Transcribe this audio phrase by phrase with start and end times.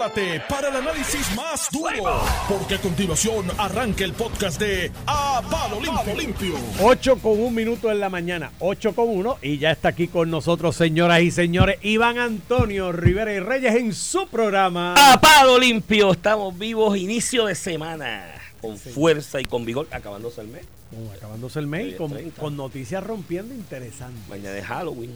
[0.00, 5.78] prepárate para el análisis más duro, porque a continuación arranca el podcast de A Palo
[5.80, 6.14] Limpio.
[6.16, 6.54] Limpio.
[6.80, 10.30] 8 con un minuto en la mañana, 8 con 1 y ya está aquí con
[10.30, 14.94] nosotros, señoras y señores, Iván Antonio Rivera y Reyes en su programa.
[14.96, 20.48] A palo limpio, estamos vivos, inicio de semana, con fuerza y con vigor, acabándose el
[20.48, 20.64] mes.
[20.92, 22.40] Oh, acabándose el mes con, es 30.
[22.40, 24.26] con noticias rompiendo interesantes.
[24.28, 25.12] Mañana es Halloween.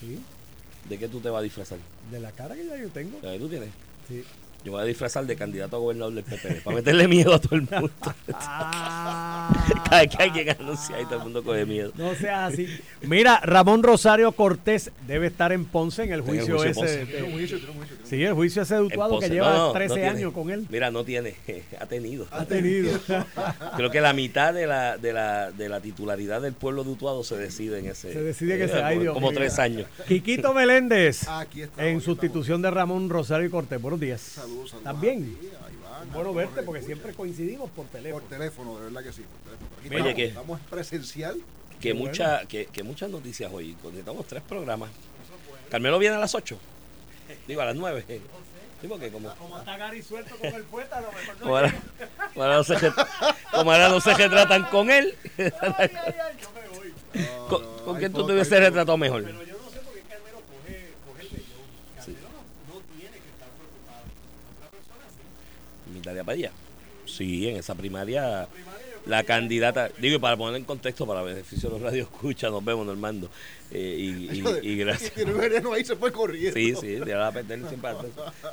[0.00, 0.20] ¿sí?
[0.88, 1.78] ¿De qué tú te vas a disfrazar?
[2.10, 3.20] De la cara que ya yo tengo.
[3.20, 3.68] ¿De qué tú tienes?
[4.10, 4.39] Sí.
[4.64, 7.40] Yo me voy a disfrazar de candidato a gobernador del PP para meterle miedo a
[7.40, 7.90] todo el mundo.
[8.34, 9.48] Ah.
[9.90, 11.92] Cada vez que alguien anuncia y todo el mundo coge miedo.
[11.96, 12.66] No sea así.
[13.02, 16.74] Mira, Ramón Rosario Cortés debe estar en Ponce en el el juicio, ese.
[16.74, 16.96] Ponce.
[16.98, 17.96] de- Tiene un juicio, tiene un juicio.
[17.96, 20.08] tiene un sí, el juicio ese de Utuado que lleva No, no, 13 no tiene.
[20.10, 20.66] años con él.
[20.68, 21.34] Mira, no tiene,
[21.80, 22.26] ha tenido.
[22.30, 22.98] Ha tenido.
[23.76, 27.24] Creo que la mitad de la, de la, de la titularidad del pueblo de Utuado
[27.24, 28.12] se decide en ese.
[28.12, 28.82] Se decide que eh.
[28.84, 29.86] Ay, como- Como tres años.
[30.06, 31.26] Quiquito Meléndez.
[31.28, 33.80] Aquí estamos, En aquí sustitución de Ramón Rosario y Cortés.
[33.80, 34.38] Buenos días.
[34.50, 34.84] Saludos, saludos.
[34.84, 35.36] También.
[35.36, 38.20] a ti, a Iván, a Bueno verte porque que siempre coincidimos por teléfono.
[38.20, 39.22] Por teléfono, de verdad que sí.
[39.22, 39.70] Por teléfono.
[39.78, 41.40] Aquí Oye, estamos, presencial.
[41.80, 42.08] Que, bueno.
[42.08, 43.76] mucha, que, que muchas noticias hoy.
[43.84, 44.90] Necesitamos tres programas.
[45.70, 46.58] Carmelo viene a las 8.
[47.46, 48.04] Digo, a las 9.
[48.80, 51.74] Sí, porque como, Como está Gary suelto con el poeta, a lo mejor como ahora,
[52.32, 52.76] como ahora no se,
[53.52, 55.14] como ahora no se retratan con él.
[57.48, 58.70] ¿Con, No, no, con hay quién tú te hubiese hay foto.
[58.70, 59.22] retratado mejor?
[59.24, 61.66] Pero yo no sé por qué Carmelo coge, coge el vellón.
[61.96, 64.02] Carmelo no, no tiene que estar preocupado.
[64.56, 65.04] Otra persona
[66.00, 66.08] sí.
[66.08, 66.50] Mitalia Padilla.
[67.06, 68.48] Sí, en esa primaria
[69.06, 72.62] la candidata, digo, y para poner en contexto, para beneficio de los radio escucha, nos
[72.62, 73.30] vemos, Normando.
[73.72, 75.12] Eh, y, y, y gracias.
[75.16, 75.22] Y
[75.72, 76.52] ahí, se fue corriendo.
[76.52, 77.90] Sí, sí, le va a perder siempre.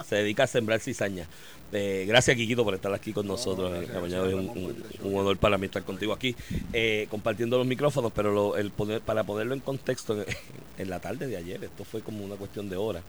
[0.07, 1.27] Se dedica a sembrar cizaña.
[1.73, 3.69] Eh, gracias, Quiquito, por estar aquí con nosotros.
[3.71, 4.21] gracias, en la mañana.
[4.23, 6.33] gracias, es un, un- la honor para mí estar contigo aquí,
[6.71, 10.25] eh, compartiendo los micrófonos, pero lo- el poner, para ponerlo en contexto, en,
[10.77, 13.03] en la tarde de ayer, esto fue como una cuestión de horas,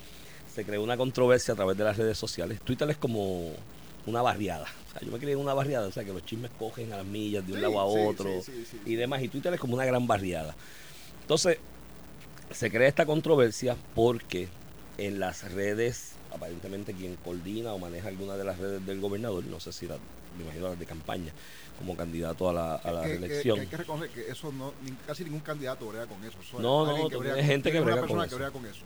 [0.53, 2.59] se creó una controversia a través de las redes sociales.
[2.63, 3.53] Twitter es como
[4.07, 4.65] una barriada.
[4.89, 6.99] O sea, yo me creé en una barriada, o sea, que los chismes cogen a
[6.99, 9.23] las millas de un Sí, lado a otro sí, sí, sí, y demás.
[9.23, 10.55] Y Twitter es como una gran barriada.
[11.23, 11.59] Entonces,
[12.51, 14.49] se crea esta controversia porque
[14.97, 19.61] en las redes, aparentemente quien coordina o maneja alguna de las redes del gobernador, no
[19.61, 19.97] sé si la,
[20.37, 21.33] me imagino las de campaña,
[21.79, 24.73] como candidato a la, a la que, que- hay que reconocer que eso no,
[25.07, 26.39] casi ningún candidato brega con eso.
[26.41, 28.31] Es No, no, que brega gente que brega con persona eso.
[28.31, 28.81] que brega con eso.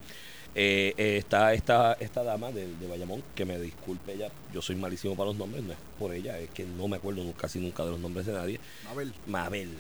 [0.55, 4.77] Eh, eh, está esta, esta dama de, de Bayamón, que me disculpe ella, yo soy
[4.77, 7.85] malísimo para los nombres, no es por ella, es que no me acuerdo casi nunca
[7.85, 8.61] de los nombres de nadie.
[8.85, 9.71] Mabel, Mabel,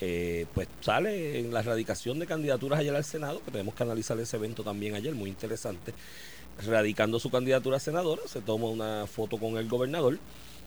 [0.00, 4.18] eh, pues sale en la erradicación de candidaturas ayer al Senado, que tenemos que analizar
[4.20, 5.92] ese evento también ayer, muy interesante,
[6.64, 10.18] radicando su candidatura a senadora, se toma una foto con el gobernador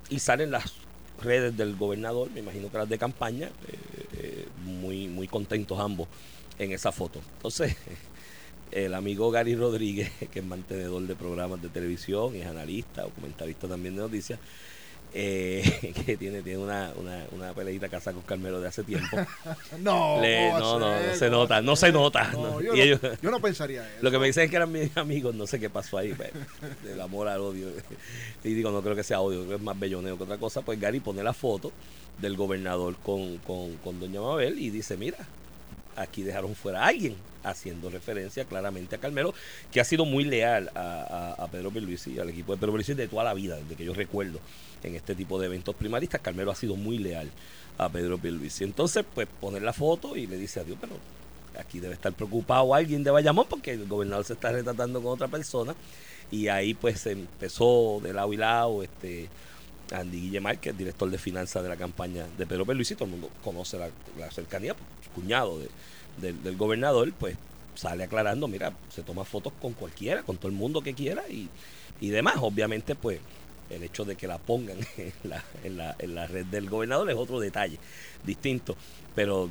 [0.09, 0.73] y salen las
[1.21, 6.07] redes del gobernador, me imagino que las de campaña, eh, eh, muy, muy contentos ambos
[6.59, 7.19] en esa foto.
[7.37, 7.75] Entonces,
[8.73, 13.67] el amigo Gary Rodríguez, que es mantenedor de programas de televisión, es analista o comentarista
[13.67, 14.39] también de noticias,
[15.15, 19.15] eh, que tiene, tiene una, una, una peleita casa con Carmelo de hace tiempo.
[19.79, 22.31] no, Le- ¿cómo no, no, no se nota, no se nota.
[22.31, 22.61] No, no.
[22.61, 23.97] yo, Y no, ellos- yo no pensaría eso.
[24.01, 26.31] lo que me dicen es que eran mis amigos, no sé qué pasó ahí, pues,
[26.83, 27.67] del amor al odio.
[28.43, 30.61] Y digo, no creo que sea odio, creo que es más belloneo que otra cosa.
[30.63, 31.71] Pues Gary pone la foto
[32.19, 35.17] del gobernador con, con, con doña Mabel y dice, mira,
[35.95, 39.33] aquí dejaron fuera a alguien, haciendo referencia claramente a Carmelo,
[39.71, 42.71] que ha sido muy leal a, a, a Pedro Pierluisi y al equipo de Pedro
[42.71, 44.39] Pierluisi de toda la vida, desde que yo recuerdo
[44.83, 47.29] en este tipo de eventos primaristas, Carmelo ha sido muy leal
[47.77, 48.63] a Pedro Pierluisi.
[48.63, 50.97] Entonces, pues poner la foto y le dice adiós, pero
[51.59, 55.27] aquí debe estar preocupado alguien de Bayamón porque el gobernador se está retratando con otra
[55.27, 55.75] persona
[56.31, 59.29] y ahí pues empezó de lado y lado este
[59.91, 63.11] Andy Guillemar, que es director de finanzas de la campaña de Pedro Pierluisi, todo el
[63.11, 64.75] mundo conoce la, la cercanía,
[65.13, 67.35] cuñado de- del- gobernador, pues
[67.75, 71.49] sale aclarando, mira, se toma fotos con cualquiera, con todo el mundo que quiera y,
[72.01, 72.35] y demás.
[72.39, 73.19] Obviamente, pues
[73.69, 77.09] el hecho de que la pongan en la, en, la, en la red del gobernador
[77.09, 77.77] es otro detalle
[78.23, 78.75] distinto.
[79.15, 79.49] Pero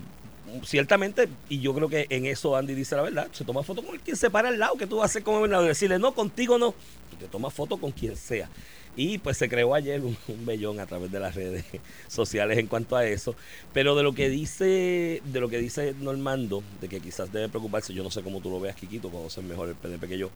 [0.64, 3.98] ciertamente, y yo creo que en eso Andy dice la verdad, se toma foto con
[3.98, 6.58] quien se para al lado, que tú vas a hacer como gobernador, decirle, no, contigo
[6.58, 6.74] no,
[7.12, 8.48] y te tomas foto con quien sea.
[8.96, 11.64] Y pues se creó ayer un, un bellón a través de las redes
[12.08, 13.34] sociales en cuanto a eso.
[13.72, 17.94] Pero de lo que dice, de lo que dice Normando, de que quizás debe preocuparse,
[17.94, 20.30] yo no sé cómo tú lo veas, Quiquito, conoces mejor el PNP que yo.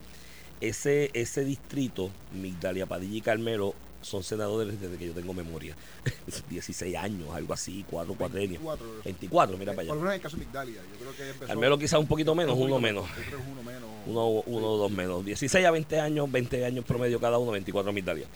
[0.60, 5.76] Ese, ese distrito, Migdalia Padilla y Carmelo, son senadores desde que yo tengo memoria.
[6.48, 8.48] 16 años, algo así, 4, 4 años.
[8.48, 8.86] 24.
[9.04, 9.94] 24, mira para Por allá.
[9.94, 10.80] lo menos en el caso de Migdalia.
[10.92, 11.46] Yo creo que empezó.
[11.46, 13.04] Carmelo quizás un poquito menos, un uno menos.
[13.52, 13.90] Uno menos.
[14.06, 15.24] Uno, uno dos menos.
[15.24, 18.26] 16 a 20 años, 20 años promedio cada uno, 24 Migdalia.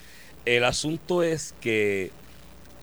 [0.45, 2.11] El asunto es que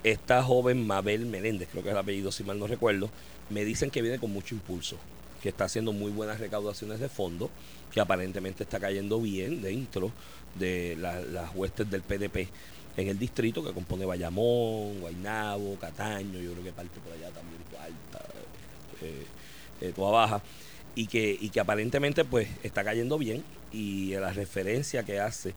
[0.04, 3.10] esta joven Mabel Meléndez, creo que es el apellido si mal no recuerdo,
[3.50, 4.98] me dicen que viene con mucho impulso.
[5.42, 7.52] que está haciendo muy buenas recaudaciones de fondos,
[7.94, 10.12] que aparentemente está cayendo bien dentro
[10.56, 12.48] de la- las huestes del PDP
[12.98, 17.62] en el distrito que compone Bayamón, Guaynabo, Cataño, yo creo que parte por allá también,
[17.80, 18.26] Alta,
[19.04, 19.26] eh,
[19.82, 20.42] eh, Toa Baja,
[20.98, 25.54] y que, y que aparentemente pues está cayendo bien y la referencia que hace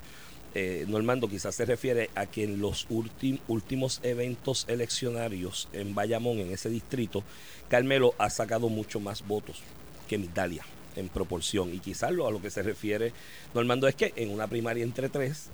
[0.55, 6.41] eh, Normando quizás se refiere a que en los últim- últimos eventos eleccionarios en Bayamón,
[6.41, 7.25] en ese distrito,
[7.71, 9.61] Carmelo ha sacado mucho más votos
[10.09, 10.67] que Migdalia
[10.97, 11.73] en proporción.
[11.73, 13.13] Y quizás lo, a lo que se refiere
[13.55, 15.47] Normando es que en una primaria entre tres,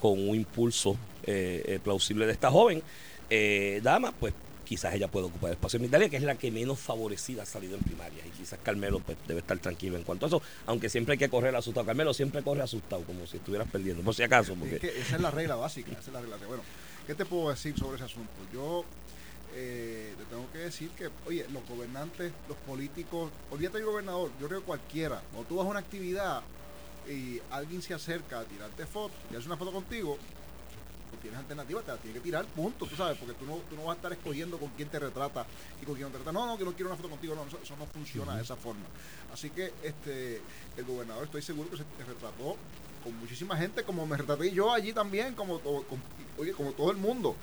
[0.00, 2.82] con un impulso eh, eh, plausible de esta joven
[3.30, 4.34] eh, dama, pues
[4.70, 7.46] quizás ella pueda ocupar el espacio de Migdalia, que es la que menos favorecida ha
[7.46, 8.24] salido en primarias.
[8.24, 11.28] Y quizás Carmelo pues, debe estar tranquilo en cuanto a eso, aunque siempre hay que
[11.28, 11.84] correr asustado.
[11.84, 14.54] Carmelo siempre corre asustado, como si estuvieras perdiendo, por si acaso.
[14.54, 16.36] Porque, Es que esa es la regla básica, esa es la regla.
[16.46, 16.62] Bueno,
[17.04, 18.30] ¿qué te puedo decir sobre ese asunto?
[18.52, 18.84] Yo
[19.56, 24.46] eh, te tengo que decir que, oye, los gobernantes, los políticos, olvídate del gobernador, yo
[24.46, 26.42] creo que cualquiera, cuando tú vas a una actividad
[27.08, 30.16] y alguien se acerca a tirarte fotos y hace una foto contigo,
[31.30, 33.84] tienes alternativa, te la tienes que tirar, punto, tú sabes, porque tú no, tú no
[33.84, 35.46] vas a estar escogiendo con quién te retrata
[35.80, 36.38] y con quién no te retrata.
[36.38, 38.56] No, no, que no quiero una foto contigo, no, eso, eso no funciona de esa
[38.56, 38.82] forma.
[39.32, 40.40] Así que este
[40.76, 42.56] el gobernador estoy seguro que se te retrató
[43.04, 45.84] con muchísima gente, como me retraté yo allí también, como, con-
[46.38, 47.34] oye, como todo el mundo.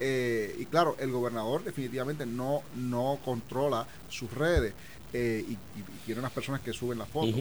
[0.00, 4.72] Eh, y claro, el gobernador definitivamente no, no controla sus redes
[5.12, 7.34] eh, y, y- y tiene unas personas que suben las fotos.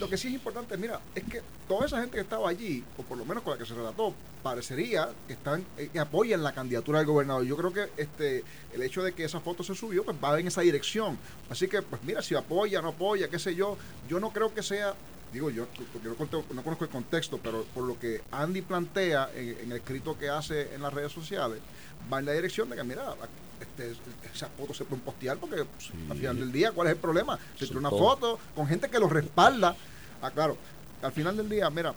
[0.00, 3.02] Lo que sí es importante, mira, es que toda esa gente que estaba allí, o
[3.02, 4.12] por lo menos con la que se relató,
[4.42, 7.44] parecería que están eh, que apoyan la candidatura del gobernador.
[7.44, 8.44] Yo creo que este
[8.74, 11.18] el hecho de que esa foto se subió, pues va en esa dirección.
[11.50, 13.76] Así que, pues mira, si apoya, no apoya, qué sé yo,
[14.08, 14.94] yo no creo que sea,
[15.32, 19.58] digo yo, porque no, no conozco el contexto, pero por lo que Andy plantea en,
[19.60, 21.60] en el escrito que hace en las redes sociales,
[22.12, 23.14] va en la dirección de que, mira,
[23.60, 23.92] este,
[24.32, 27.38] esas fotos se pueden postear porque pues, al final del día, ¿cuál es el problema?
[27.58, 29.76] Se tira una foto con gente que lo respalda.
[30.22, 30.56] Ah, claro,
[31.02, 31.94] al final del día, mira,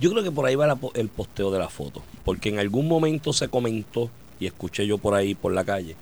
[0.00, 2.88] Yo creo que por ahí va la el posteo de la foto, porque en algún
[2.88, 5.96] momento se comentó, y escuché yo por ahí por la calle,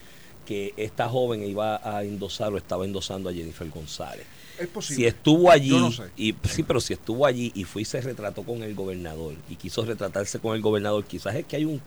[0.47, 4.26] que esta joven iba a endosar o estaba endosando a Jennifer González.
[4.61, 4.97] Es posible.
[5.03, 6.05] Si estuvo allí, Yo no sé.
[6.17, 9.57] y sí, pero si estuvo allí y fue y se retrató con el gobernador y
[9.57, 11.81] quiso retratarse con el gobernador, quizás es que hay un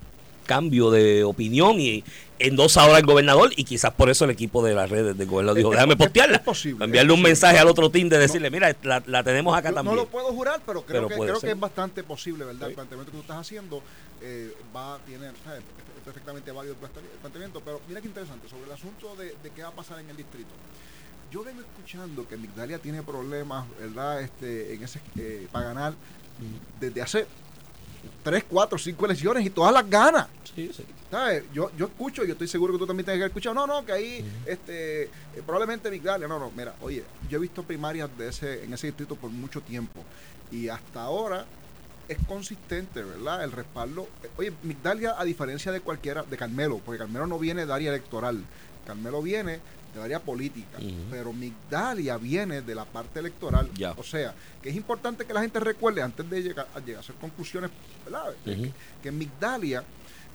[0.46, 2.04] cambio de opinión y
[2.38, 5.58] endosa ahora al gobernador y quizás por eso el equipo de las redes del gobernador
[5.58, 6.36] dijo, déjame postearla.
[6.36, 7.30] es posible, enviarle un posible.
[7.30, 9.96] mensaje al otro team de decirle, mira, la, la tenemos acá también.
[9.96, 12.68] no lo puedo jurar, pero creo, Pero que, creo que es bastante posible, ¿verdad?
[12.68, 12.72] Sí.
[12.72, 13.82] El planteamiento que tú estás haciendo
[14.22, 15.60] eh, va, tiene, ¿sabes?
[15.62, 19.50] es perfectamente válido el el planteamiento, pero mira qué interesante, sobre el asunto de, de
[19.56, 20.50] qué va a pasar en el distrito.
[21.34, 24.22] Yo vengo escuchando que Migdalia tiene problemas, ¿verdad?
[24.22, 25.96] Este, en ese, eh, para ganar
[26.80, 27.26] desde hace
[28.22, 30.28] tres, cuatro, cinco elecciones y todas las ganas.
[30.54, 30.86] Sí, sí.
[31.10, 31.46] ¿Sabes?
[31.52, 33.56] Yo, yo escucho, yo estoy seguro que tú también tienes que haber escuchado.
[33.56, 35.10] No, no, que ahí este, eh,
[35.44, 36.28] probablemente Migdalia.
[36.28, 39.60] No, no, mira, oye, yo he visto primarias de ese, en ese distrito por mucho
[39.60, 40.04] tiempo
[40.52, 41.48] y hasta ahora
[42.10, 43.44] es consistente, ¿verdad?
[43.44, 44.08] El respaldo.
[44.24, 47.90] Eh, Oye, Migdalia, a diferencia de cualquiera, de Carmelo, porque Carmelo no viene de área
[47.90, 48.44] electoral,
[48.86, 49.62] Carmelo viene
[49.94, 50.80] de área política,
[51.12, 53.70] pero Migdalia viene de la parte electoral.
[53.98, 57.00] O sea, que es importante que la gente recuerde antes de llegar a, llegar a
[57.02, 57.70] hacer conclusiones,
[58.06, 58.34] ¿verdad?
[58.46, 58.72] Ujú.
[59.02, 59.84] que Migdalia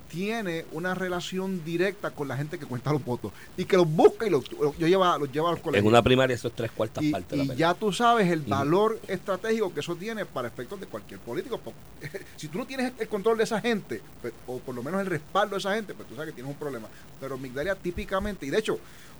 [0.09, 4.27] tiene una relación directa con la gente que cuenta los votos y que los busca
[4.27, 7.05] y los, los lleva, los lleva a los En una primaria eso es tres cuartas
[7.05, 7.69] y partes de la y pelea.
[7.73, 11.59] ya tú sabes el valor estratégico que eso tiene para efectos de cualquier político.
[11.59, 11.75] Po-
[12.37, 15.09] Si tú no tienes el control de esa gente, pues, o por lo menos el
[15.09, 16.89] respaldo de esa gente, pues tú sabes que tienes un problema.
[17.21, 18.79] Pero Migdalia típicamente, y de hecho,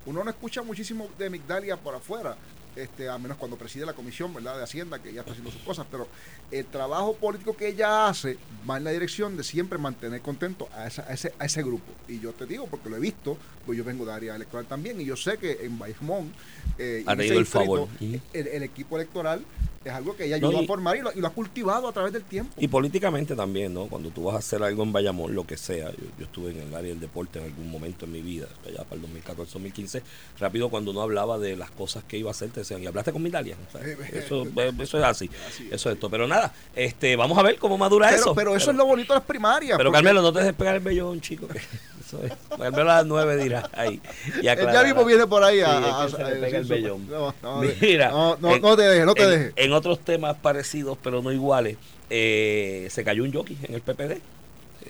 [0.09, 2.35] uno no escucha muchísimo de Migdalia por afuera,
[2.75, 4.57] este, a menos cuando preside la comisión ¿verdad?
[4.57, 6.07] de Hacienda, que ella está haciendo sus cosas, pero
[6.51, 8.37] el trabajo político que ella hace
[8.69, 11.91] va en la dirección de siempre mantener contento a, esa- a ese, a ese grupo.
[12.07, 14.99] Y yo te digo, porque lo he visto, pues yo vengo de área electoral también,
[15.01, 16.31] y yo sé que en Bayamón,
[16.77, 17.87] eh, Ha en ese tenido el distrito, favor.
[18.33, 19.43] El, el equipo electoral
[19.85, 21.87] es algo que ella No, ayudó y- a formar y lo, y lo ha cultivado
[21.87, 22.53] a través del tiempo.
[22.57, 23.87] Y políticamente también, ¿no?
[23.87, 26.59] Cuando tú vas a hacer algo en Bayamón, lo que sea, yo, yo estuve en
[26.67, 30.01] el área del deporte en algún momento en mi vida, allá para el 2014-2015,
[30.39, 32.47] rápido cuando uno hablaba de las cosas que iba a hacer,
[32.81, 33.55] ¿y hablaste con Mitalia?
[33.67, 34.47] O sea, eso,
[34.81, 35.73] eso es así, Así es.
[35.73, 36.09] eso es esto.
[36.09, 38.35] Pero nada, este, vamos a ver cómo madura pero, eso.
[38.35, 39.77] pero eso es lo bonito de las primarias.
[39.77, 41.47] Pero porque Carmelo, no te dejes pegar el vellón, chico.
[41.47, 42.31] que Eso es.
[42.49, 44.01] Carmelo a las nueve dirá ahí.
[44.41, 47.07] Y ya mismo viene por ahí a, Sí, el vellón.
[47.09, 49.53] No, no, Mira, no, no, en- no te dejes, no te en, dejes.
[49.55, 51.77] en otros temas parecidos, pero no iguales,
[52.09, 54.19] eh, se cayó un jockey en el PPD.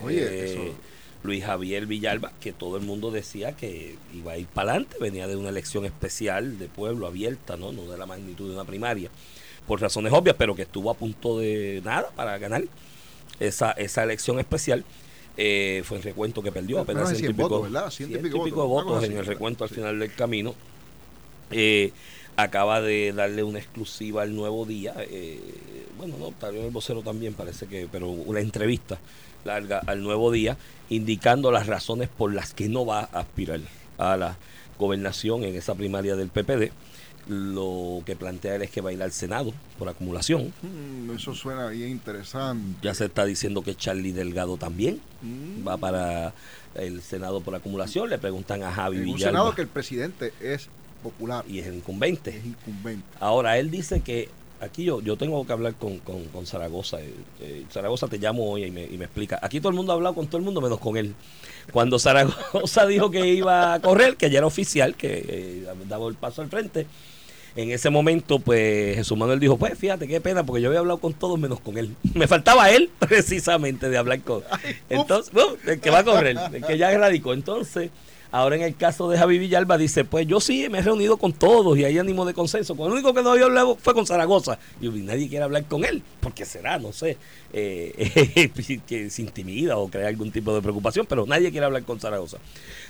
[0.02, 0.74] Oye, Eh, eso-
[1.22, 5.26] Luis Javier Villalba, que todo el mundo decía que iba a ir para adelante, venía
[5.26, 7.72] de una elección especial de pueblo abierta, ¿no?
[7.72, 9.10] no de la magnitud de una primaria,
[9.66, 12.64] por razones obvias, pero que estuvo a punto de nada para ganar
[13.38, 14.84] esa, esa elección especial.
[15.36, 17.90] Eh, fue el recuento que perdió, apenas Menos de ciento y 100 pico, votos, ¿verdad?
[17.90, 19.76] Ciento pico de votos, en el recuento al sí.
[19.76, 20.54] final del camino.
[21.50, 21.92] Eh,
[22.36, 24.94] acaba de darle una exclusiva al Nuevo Día.
[24.98, 25.40] eh,
[26.00, 28.98] bueno, no, tal vez el vocero también parece que, pero una entrevista
[29.44, 30.56] larga al Nuevo Día,
[30.88, 33.60] indicando las razones por las que no va a aspirar
[33.98, 34.36] a la
[34.78, 36.72] gobernación en esa primaria del PPD.
[37.28, 40.52] Lo que plantea él es que va a ir al Senado por acumulación.
[40.62, 42.78] Mm, eso suena bien interesante.
[42.82, 45.68] Ya se está diciendo que Charlie Delgado también Mm.
[45.68, 46.32] va para
[46.74, 48.08] el Senado por acumulación.
[48.08, 50.68] Le preguntan a Javi En un Villalba Senado que el presidente es
[51.02, 52.30] popular y es el incumbente.
[52.38, 53.04] es incumbente.
[53.20, 54.28] Ahora, él dice que
[54.60, 57.00] aquí yo, yo tengo que hablar con, con, con Zaragoza.
[57.00, 59.38] eh, eh, Zaragoza te llamo hoy y me, y me explica.
[59.42, 61.14] Aquí todo el mundo ha hablado con todo el mundo menos con él.
[61.72, 66.14] Cuando Zaragoza dijo que iba a correr, que ya era oficial, que eh, daba el
[66.14, 66.86] paso al frente,
[67.56, 70.98] en ese momento, pues Jesús Manuel dijo, pues fíjate, qué pena, porque yo había hablado
[70.98, 71.94] con todos menos con él.
[72.14, 74.42] Me faltaba él, precisamente, de hablar con...
[74.88, 77.32] Entonces, no, el que va a correr, el que ya radicó.
[77.32, 77.90] Entonces,
[78.30, 81.32] ahora en el caso de Javi Villalba, dice, pues yo sí me he reunido con
[81.32, 82.76] todos y hay ánimo de consenso.
[82.76, 84.58] Con el único que no había hablado fue con Zaragoza.
[84.80, 87.16] Y yo, nadie quiere hablar con él, porque será, no sé,
[87.52, 88.50] eh,
[88.86, 92.38] que se intimida o crea algún tipo de preocupación, pero nadie quiere hablar con Zaragoza.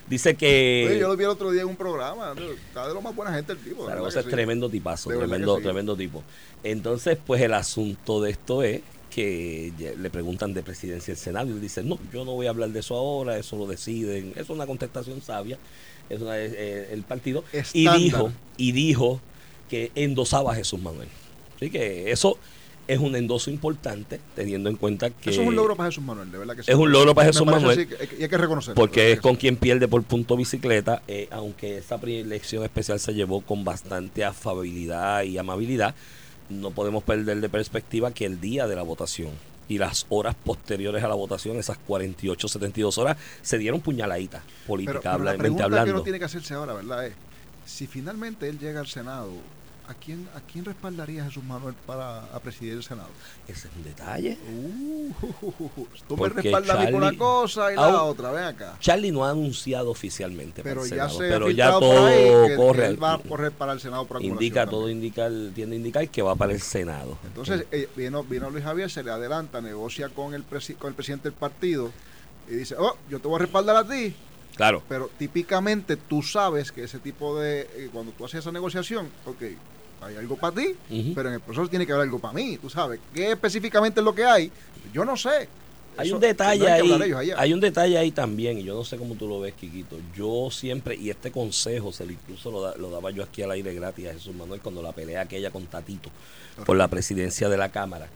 [0.09, 0.97] Dice que...
[1.01, 2.35] Yo lo vi el otro día en un programa.
[2.69, 3.87] Está de lo más buena gente el tipo.
[3.87, 4.31] Zaragoza es sí.
[4.31, 5.63] tremendo tipazo, tremendo, sí.
[5.63, 6.23] tremendo tipo.
[6.63, 11.51] Entonces, pues el asunto de esto es que le preguntan de presidencia del Senado y
[11.51, 14.49] él dice, no, yo no voy a hablar de eso ahora, eso lo deciden, es
[14.49, 15.59] una contestación sabia,
[16.09, 17.45] es una- eh, el partido.
[17.73, 19.21] Y dijo, y dijo
[19.69, 21.09] que endosaba a Jesús Manuel.
[21.57, 22.39] Así que eso
[22.89, 25.31] es un endoso importante, teniendo en cuenta que...
[25.31, 26.71] Eso es un logro para Jesús Manuel, de verdad que sí.
[26.73, 27.79] Es un logro para Jesús Manuel.
[27.79, 27.89] así
[28.19, 28.75] y hay que reconocerlo.
[28.75, 33.43] Porque es con quien pierde por punto bicicleta, eh, aunque esa elección especial se llevó
[33.43, 35.95] con bastante afabilidad y amabilidad,
[36.51, 39.31] no podemos perder de perspectiva que el día de la votación
[39.69, 44.67] y las horas posteriores a la votación, esas 48, 72 horas, se dieron puñaladitas Pero,
[44.67, 45.95] políticamente pero la pregunta que hablando.
[45.95, 47.07] uno tiene que hacerse ahora, ¿verdad?
[47.07, 47.15] Es,
[47.67, 49.31] si finalmente él llega al Senado,
[49.91, 53.09] ¿a quién, a quién respaldaría Jesús Manuel para a presidir el Senado?
[53.49, 54.39] Ese es un detalle.
[54.49, 55.13] Uh,
[56.09, 58.77] tú me respaldas a mí por una Charlie- cosa y la otra, ven acá.
[58.81, 62.57] Charlie no ha anunciado oficialmente para Pero el ya Senado, se pero ya todo ahí
[62.57, 62.87] corre.
[62.87, 64.81] él va a correr para el Senado por indica, también.
[64.81, 67.19] todo indica, tiende a indicar que va para el Senado.
[67.25, 70.95] Entonces, eh, vino, vino Luis Javier, se le adelanta, negocia con el, presi- con el
[70.95, 71.91] presidente del partido
[72.49, 74.15] y dice, oh, yo te voy a respaldar a ti,
[74.57, 74.83] claro.
[74.89, 79.43] pero típicamente tú sabes que ese tipo de, eh, cuando tú haces esa negociación, ok,
[80.03, 80.75] hay algo para ti,
[81.15, 84.05] pero en el proceso tiene que haber algo para mí, tú sabes, ¿qué específicamente es
[84.05, 84.51] lo que hay?
[84.93, 85.49] Yo no sé.
[85.97, 86.81] Hay Eso un detalle ahí,
[87.37, 89.97] hay un detalle ahí también, y yo no sé cómo tú lo ves, Quiquito.
[90.17, 93.51] Yo siempre, y este consejo se lo incluso lo, da- lo daba yo aquí al
[93.51, 96.09] aire gratis a Jesús Manuel cuando la pelea aquella con Tatito
[96.65, 98.09] por la presidencia de la Cámara,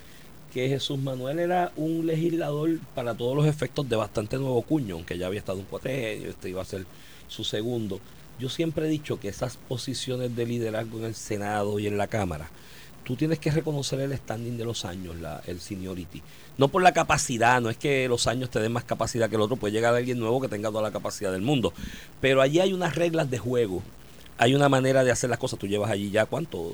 [0.55, 5.19] que Jesús Manuel era un legislador para todos los efectos de bastante nuevo cuño, aunque
[5.19, 6.87] ya había estado un cuatrenio, este iba a ser
[7.29, 7.99] su segundo.
[8.38, 12.09] Yo siempre he dicho que esas posiciones de liderazgo en el Senado y en la
[12.09, 12.49] Cámara,
[13.05, 16.23] tú tienes que reconocer el standing de los años, la, el seniority.
[16.59, 19.43] No por la capacidad, no es que los años te den más capacidad que el
[19.43, 21.73] otro, puede llegar alguien nuevo que tenga toda la capacidad del mundo.
[22.21, 23.83] Pero allí hay unas reglas de juego,
[24.38, 25.59] hay una manera de hacer las cosas.
[25.59, 26.73] Tú llevas allí ya, ¿cuánto?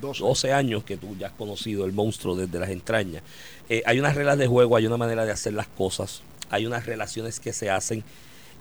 [0.00, 0.22] 12.
[0.22, 3.22] 12 años que tú ya has conocido el monstruo desde las entrañas.
[3.68, 6.86] Eh, hay unas reglas de juego, hay una manera de hacer las cosas, hay unas
[6.86, 8.04] relaciones que se hacen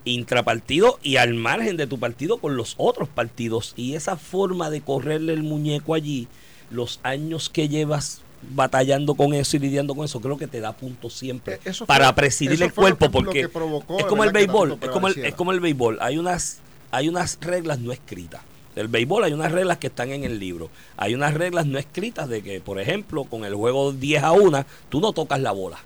[0.07, 3.73] intrapartido y al margen de tu partido con los otros partidos.
[3.75, 6.27] Y esa forma de correrle el muñeco allí,
[6.71, 8.21] los años que llevas
[8.51, 11.85] batallando con eso y lidiando con eso, creo que te da punto siempre Eh, eso
[11.85, 15.07] fue- para presidir el cuerpo que- porque que provocó, es como el béisbol, es como
[15.07, 16.59] el, es como el béisbol, hay unas
[16.91, 18.41] hay unas reglas no escritas.
[18.75, 20.69] El béisbol hay unas reglas que están en el libro.
[20.95, 24.65] Hay unas reglas no escritas de que, por ejemplo, con el juego 10 a 1,
[24.87, 25.79] tú no tocas la bola.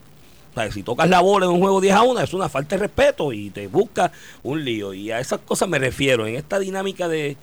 [0.51, 2.75] O sea, si tocas la bola en un juego 10 a 1 es una falta
[2.75, 4.11] de respeto y te busca
[4.43, 4.93] un lío.
[4.93, 6.27] Y a esas cosas me refiero.
[6.27, 7.37] En esta dinámica de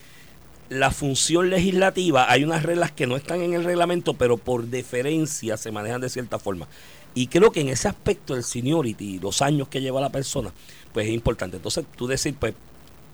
[0.68, 5.56] la función legislativa hay unas reglas que no están en el reglamento, pero por deferencia
[5.56, 6.68] se manejan de cierta forma.
[7.14, 10.52] Y creo que en ese aspecto el seniority, los años que lleva la persona,
[10.92, 11.56] pues es importante.
[11.56, 12.54] Entonces tú decir, pues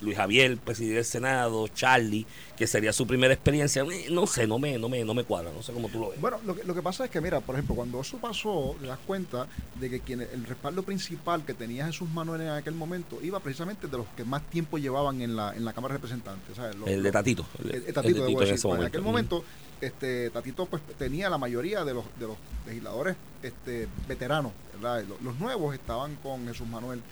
[0.00, 4.58] Luis Javier, presidente del Senado, Charlie, que sería su primera experiencia, eh, no sé, no
[4.58, 6.20] me, no me, no me cuadra, no sé cómo tú lo ves.
[6.20, 8.86] Bueno, lo que, lo que pasa es que, mira, por ejemplo, cuando eso pasó, te
[8.86, 9.46] das cuenta
[9.80, 13.86] de que quien, el respaldo principal que tenía Jesús Manuel en aquel momento iba precisamente
[13.88, 16.56] de los que más tiempo llevaban en la, en la Cámara de Representantes.
[16.56, 16.76] ¿sabes?
[16.76, 17.46] Los- el de Tatito.
[17.62, 18.70] el, el el de Tatito, Tito decir.
[18.72, 19.44] en aquel momento,
[19.86, 22.36] este, Tatito pues tenía la mayoría de los, de los
[22.66, 25.04] legisladores este, veteranos, ¿verdad?
[25.04, 27.02] Los, los nuevos estaban con Jesús Manuel,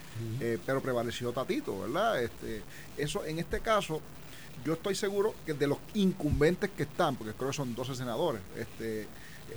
[0.41, 2.23] eh, pero prevaleció Tatito, ¿verdad?
[2.23, 2.63] Este,
[2.97, 4.01] eso, en este caso,
[4.65, 8.41] yo estoy seguro que de los incumbentes que están, porque creo que son 12 senadores,
[8.57, 9.03] este,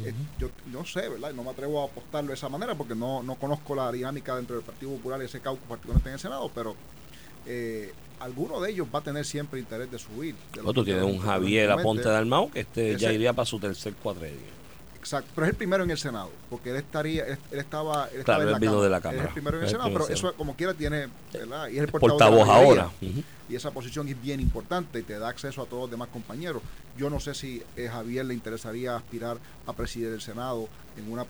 [0.03, 1.33] eh, yo no sé, ¿verdad?
[1.33, 4.55] No me atrevo a apostarlo de esa manera porque no, no conozco la dinámica dentro
[4.55, 6.75] del Partido Popular y ese caucus particularmente en el Senado, pero
[7.45, 10.35] eh, alguno de ellos va a tener siempre interés de subir.
[10.53, 11.71] de los- Otro de tiene los- un Javier.
[11.71, 14.55] Aponte Dalmau que este ya iría para su tercer cuadrenio.
[14.97, 18.09] Exacto, pero es el primero en el Senado, porque él estaría, él, él estaba, él
[18.09, 18.83] Claro, estaba en la vino Cámara.
[18.85, 19.21] de la Cámara.
[19.21, 21.67] es el primero en el Senado, pero eso como quiera tiene, ¿verdad?
[21.69, 22.89] Y es el Portavoz, la mayoría.
[23.47, 26.61] Y esa posición es bien importante y te da acceso a todos los demás compañeros.
[26.97, 29.37] Yo no sé si a Javier le interesaría aspirar
[29.67, 31.25] a presidir el Senado en una,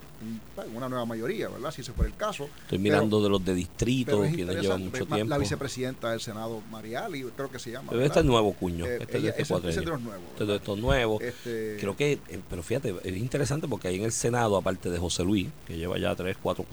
[0.63, 1.71] en una nueva mayoría, ¿verdad?
[1.71, 2.47] Si ese fuera el caso.
[2.61, 5.29] Estoy mirando de los de distrito, quienes llevan mucho tiempo.
[5.29, 7.89] La vicepresidenta del Senado, Mariali, creo que se llama.
[7.91, 9.85] Pero este es nuevo cuño, Eh, este es ella- de este ese- ese es de
[9.85, 11.21] los nuevos, Este es de estos nuevos.
[11.21, 14.99] Este, Creo que, eh, pero fíjate, es interesante porque ahí en el Senado, aparte de
[14.99, 16.65] José Luis, que lleva ya tres, cuatro,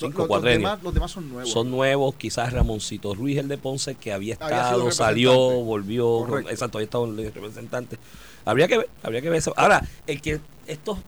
[0.00, 1.50] los, demás, los demás son nuevos.
[1.50, 2.14] son nuevos.
[2.16, 6.50] Quizás Ramoncito Ruiz, el de Ponce, que había estado, salió, volvió, Correcto.
[6.50, 7.98] exacto, había estado el representante.
[8.44, 9.52] Habría que ver, habría que ver eso.
[9.56, 10.98] Ahora, el que estos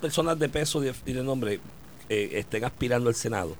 [0.00, 1.60] personas de peso y de, y de nombre
[2.08, 3.56] eh, estén aspirando al Senado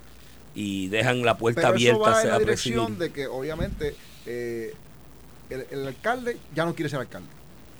[0.55, 3.95] y dejan la puerta Pero eso abierta va en la dirección de que obviamente
[4.25, 4.75] eh,
[5.51, 7.29] el, el alcalde ya no quiere ser alcalde.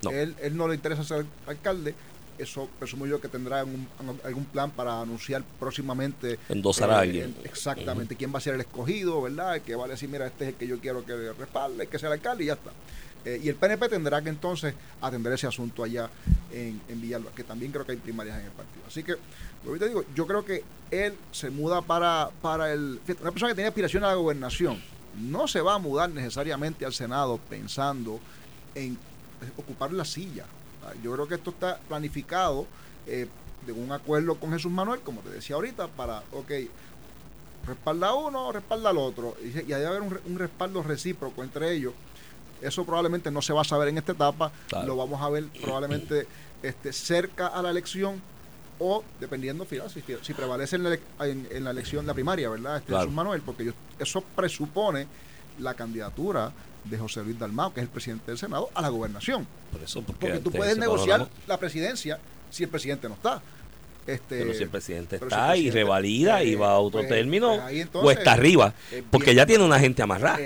[0.03, 0.11] No.
[0.11, 1.95] Él, él no le interesa ser alcalde.
[2.39, 3.89] Eso presumo yo que tendrá un-
[4.25, 6.39] algún plan para anunciar próximamente.
[6.49, 7.35] Endosar a eh, alguien.
[7.39, 9.57] en- exactamente, quién va a ser el escogido, ¿verdad?
[9.57, 11.99] El que va a decir, mira, este es el que yo quiero que respalde, que
[11.99, 12.71] sea el alcalde y ya está.
[13.25, 16.09] Eh, y el PNP tendrá que entonces atender ese asunto allá
[16.53, 18.85] en, en Villalba, que también creo que hay primarias en el partido.
[18.87, 19.17] Así que,
[19.65, 20.63] lo te digo, yo creo que
[20.93, 23.01] él se muda para, para el...
[23.21, 24.81] Una persona que tiene aspiración a la gobernación
[25.19, 28.21] no se va a mudar necesariamente al Senado pensando
[28.77, 28.97] en
[29.57, 30.45] ocupar la silla.
[30.87, 32.67] Ah, Yo creo que esto está planificado
[33.07, 33.27] eh,
[33.67, 36.51] de un acuerdo con Jesús Manuel, como te decía ahorita, para, ok,
[37.67, 41.73] respalda uno, respalda al otro, y, y hay de haber un, un respaldo recíproco entre
[41.75, 41.93] ellos.
[42.63, 44.87] Eso probablemente no se va a saber en esta etapa, Claro.
[44.87, 46.27] lo vamos a ver probablemente
[46.63, 48.23] este, cerca a la elección
[48.79, 52.49] o dependiendo fíjate, si, si prevalece en la, ele- en- en la elección, la primaria,
[52.49, 52.77] ¿verdad?
[52.77, 53.03] Este Claro.
[53.05, 55.07] Jesús Manuel, porque yo- eso presupone
[55.59, 56.53] la candidatura
[56.89, 59.47] de José Luis Dalmau, que es el presidente del Senado, a la gobernación.
[59.73, 62.19] Por eso, porque, Porque tú puedes negociar la presidencia
[62.51, 63.43] si el presidente no está.
[64.07, 67.01] Este, Pero si el presidente si está el y revalida y eh, va a otro
[67.01, 67.57] pues- término
[67.93, 68.73] pues o está arriba.
[69.11, 70.39] Porque ya tiene una gente amarrada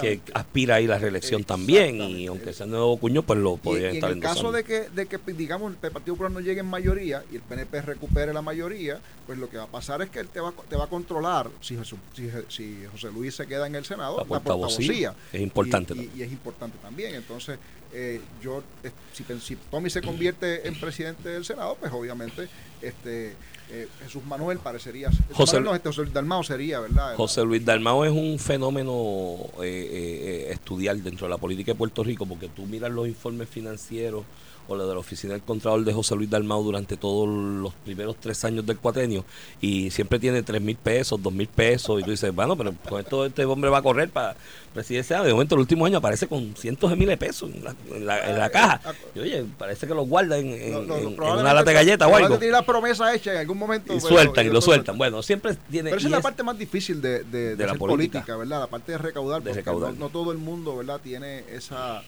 [0.00, 3.54] que aspira a ir a la reelección también y aunque sea nuevo cuño, pues lo
[3.54, 6.32] Y, podrían y en estar el caso de que, de que, digamos, el Partido Popular
[6.32, 9.68] no llegue en mayoría y el PNP recupere la mayoría, pues lo que va a
[9.68, 13.08] pasar es que él te va, te va a controlar, si, Jesús- si, si José
[13.12, 15.12] Luis se queda en el Senado, La la, portavocía.
[15.12, 15.14] portavocía.
[15.32, 16.18] Es importante Y, y- también.
[16.18, 17.14] y es importante también.
[17.14, 17.58] Entonces,
[17.94, 22.48] eh, yo, eh, si, si Tommy se convierte en presidente del Senado, pues obviamente
[22.82, 23.34] este
[23.70, 25.08] eh, Jesús Manuel parecería...
[25.32, 27.14] José- Manuel no, este José Luis Dalmao sería, ¿verdad?
[27.16, 32.04] José Luis Dalmao es un fenómeno eh, eh, estudiar dentro de la política de Puerto
[32.04, 34.24] Rico porque tú miras los informes financieros
[34.68, 38.16] o lo de la oficina del Contralor de José Luis Dalmau durante todos los primeros
[38.16, 39.24] tres años del cuatrenio
[39.60, 43.00] y siempre tiene tres mil pesos, dos mil pesos y tú dices, bueno, pero con
[43.00, 44.36] esto este hombre va a correr para
[44.72, 45.22] presidencia.
[45.22, 48.06] De momento, el último año aparece con cientos de miles de pesos en la, en
[48.06, 48.80] la, en la caja.
[49.14, 50.74] Y oye, parece que los guarda en,
[51.16, 52.38] una lata de galleta o algo.
[52.38, 53.94] tiene la promesa hecha en algún momento.
[53.94, 54.98] Y sueltan, y lo sueltan.
[54.98, 55.90] Bueno, siempre tiene...
[55.90, 58.20] Pero esa es la parte más difícil de, de, de de la política.
[58.20, 58.36] política.
[58.36, 58.60] ¿verdad?
[58.60, 59.92] La parte de recaudar, De recaudar.
[59.94, 61.00] No, no todo el mundo, ¿verdad?
[61.02, 62.02] Tiene esa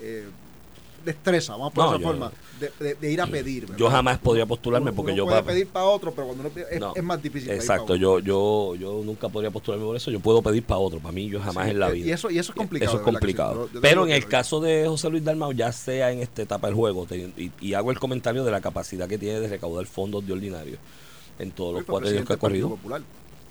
[0.00, 0.26] eh,
[1.04, 3.62] destreza, vamos a poner No, esa yo- forma, de, de- de ir a pedir.
[3.62, 3.76] ¿verdad?
[3.76, 5.24] Yo jamás podría postularme Uno- porque uno yo...
[5.26, 6.92] puede pedir para otro, pero cuando uno es, No.
[6.94, 7.50] es más difícil.
[7.50, 10.10] Exacto, yo, yo, yo nunca podría postularme por eso.
[10.10, 10.98] Yo puedo pedir para otro.
[11.00, 12.06] Para mí, yo jamás Sí, en la vida.
[12.06, 13.10] y eso- y eso es complicado, Eso es sí.
[13.10, 13.68] complicado.
[13.82, 17.06] Pero en el caso de José Luis Dalmau, ya sea en esta etapa del juego,
[17.06, 20.32] te- y, y hago el comentario de la capacidad que tiene de recaudar fondos de
[20.32, 20.78] ordinario
[21.38, 22.78] en todos los cuatro años que ha corrido.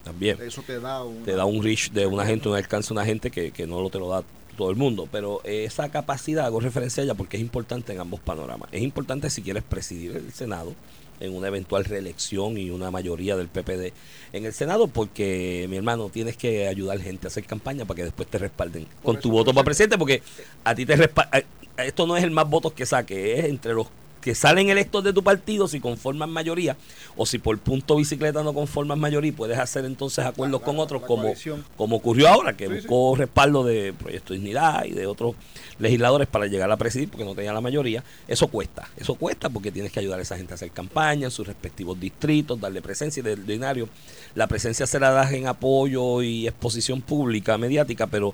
[0.04, 1.24] También Eso te da un.
[1.24, 3.82] te da un reach de una gente, un alcance de una gente que, que no
[3.82, 4.22] lo te lo da
[4.54, 5.08] todo el mundo.
[5.12, 8.70] Pero esa capacidad, hago referencia a ella porque es importante en ambos panoramas.
[8.72, 10.74] Es importante si quieres presidir el Senado
[11.20, 13.94] en una eventual reelección y una mayoría del PPD
[14.34, 18.04] en el Senado, porque mi hermano tienes que ayudar gente a hacer campaña para que
[18.04, 20.22] después te respalden con tu voto para presidente, porque
[20.64, 21.44] a ti te respaldan.
[21.78, 23.88] Esto no es el más votos que saque, es entre los
[24.24, 26.78] que salen electos de tu partido si conforman mayoría
[27.18, 31.02] o si por punto bicicleta no conforman mayoría puedes hacer entonces acuerdos la- con otros
[31.04, 31.64] como, coalición.
[31.76, 35.36] como ocurrió ahora que Sí, buscó respaldo de Proyecto Dignidad y de otros
[35.80, 39.72] legisladores para llegar a presidir porque no tenía la mayoría eso cuesta eso cuesta porque
[39.72, 43.20] tienes que ayudar a esa gente a hacer campaña en sus respectivos distritos darle presencia
[43.20, 43.90] y de ordinario
[44.36, 48.34] la presencia se la das en apoyo y exposición pública mediática pero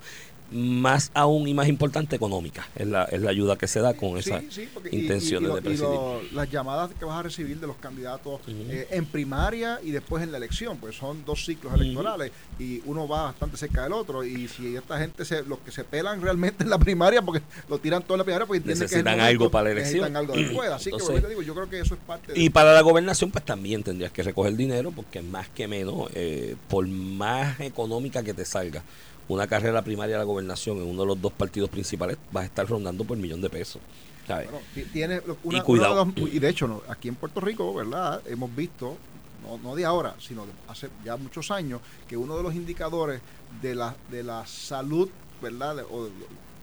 [0.52, 4.22] más aún y más importante económica es la, es la ayuda que se da con
[4.22, 6.90] Sí, esas sí, porque- y- y- intenciones y lo- de y presidir lo- las llamadas
[6.98, 10.78] que vas a recibir de los candidatos eh, en primaria y después en la elección,
[10.78, 14.24] pues son dos ciclos electorales y uno va bastante cerca del otro.
[14.24, 17.78] Y si esta gente, se, los que se pelan realmente en la primaria, porque lo
[17.78, 20.16] tiran todo en la primaria, porque entienden que es Necesitan momento, algo para la elección.
[20.16, 20.70] algo después.
[20.72, 22.40] Así Entonces- que, te digo, yo creo que eso es parte de.
[22.42, 26.56] Y para la gobernación, pues también tendrías que recoger dinero, porque más que menos, eh,
[26.68, 28.82] por más económica que te salga
[29.30, 32.46] una carrera primaria a la gobernación en uno de los dos partidos principales, vas a
[32.48, 33.82] estar rondando por el millón de pesos.
[34.28, 34.50] ¿sabes?
[34.52, 36.04] Bueno, ti- tiene una- Y cuidado.
[36.04, 38.22] una de los- y de hecho, no, aquí en Puerto Rico, ¿verdad?
[38.28, 38.96] Hemos visto,
[39.42, 43.22] no, no de ahora, sino de hace ya muchos años, que uno de los indicadores
[43.62, 45.10] de la, de la salud,
[45.42, 45.78] ¿verdad?
[45.78, 46.12] De, o de,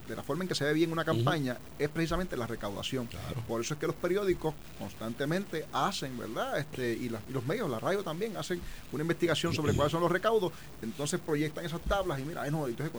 [0.09, 3.09] de la forma en que se ve bien una campaña es precisamente la recaudación.
[3.49, 6.59] Por eso es que los periódicos constantemente hacen, ¿verdad?
[6.59, 8.61] Este, y, la- y los medios, la radio también, hacen
[8.93, 12.67] una investigación sobre cuáles son los recaudos, entonces proyectan esas tablas y mira, ay, no,
[12.69, 12.95] entonces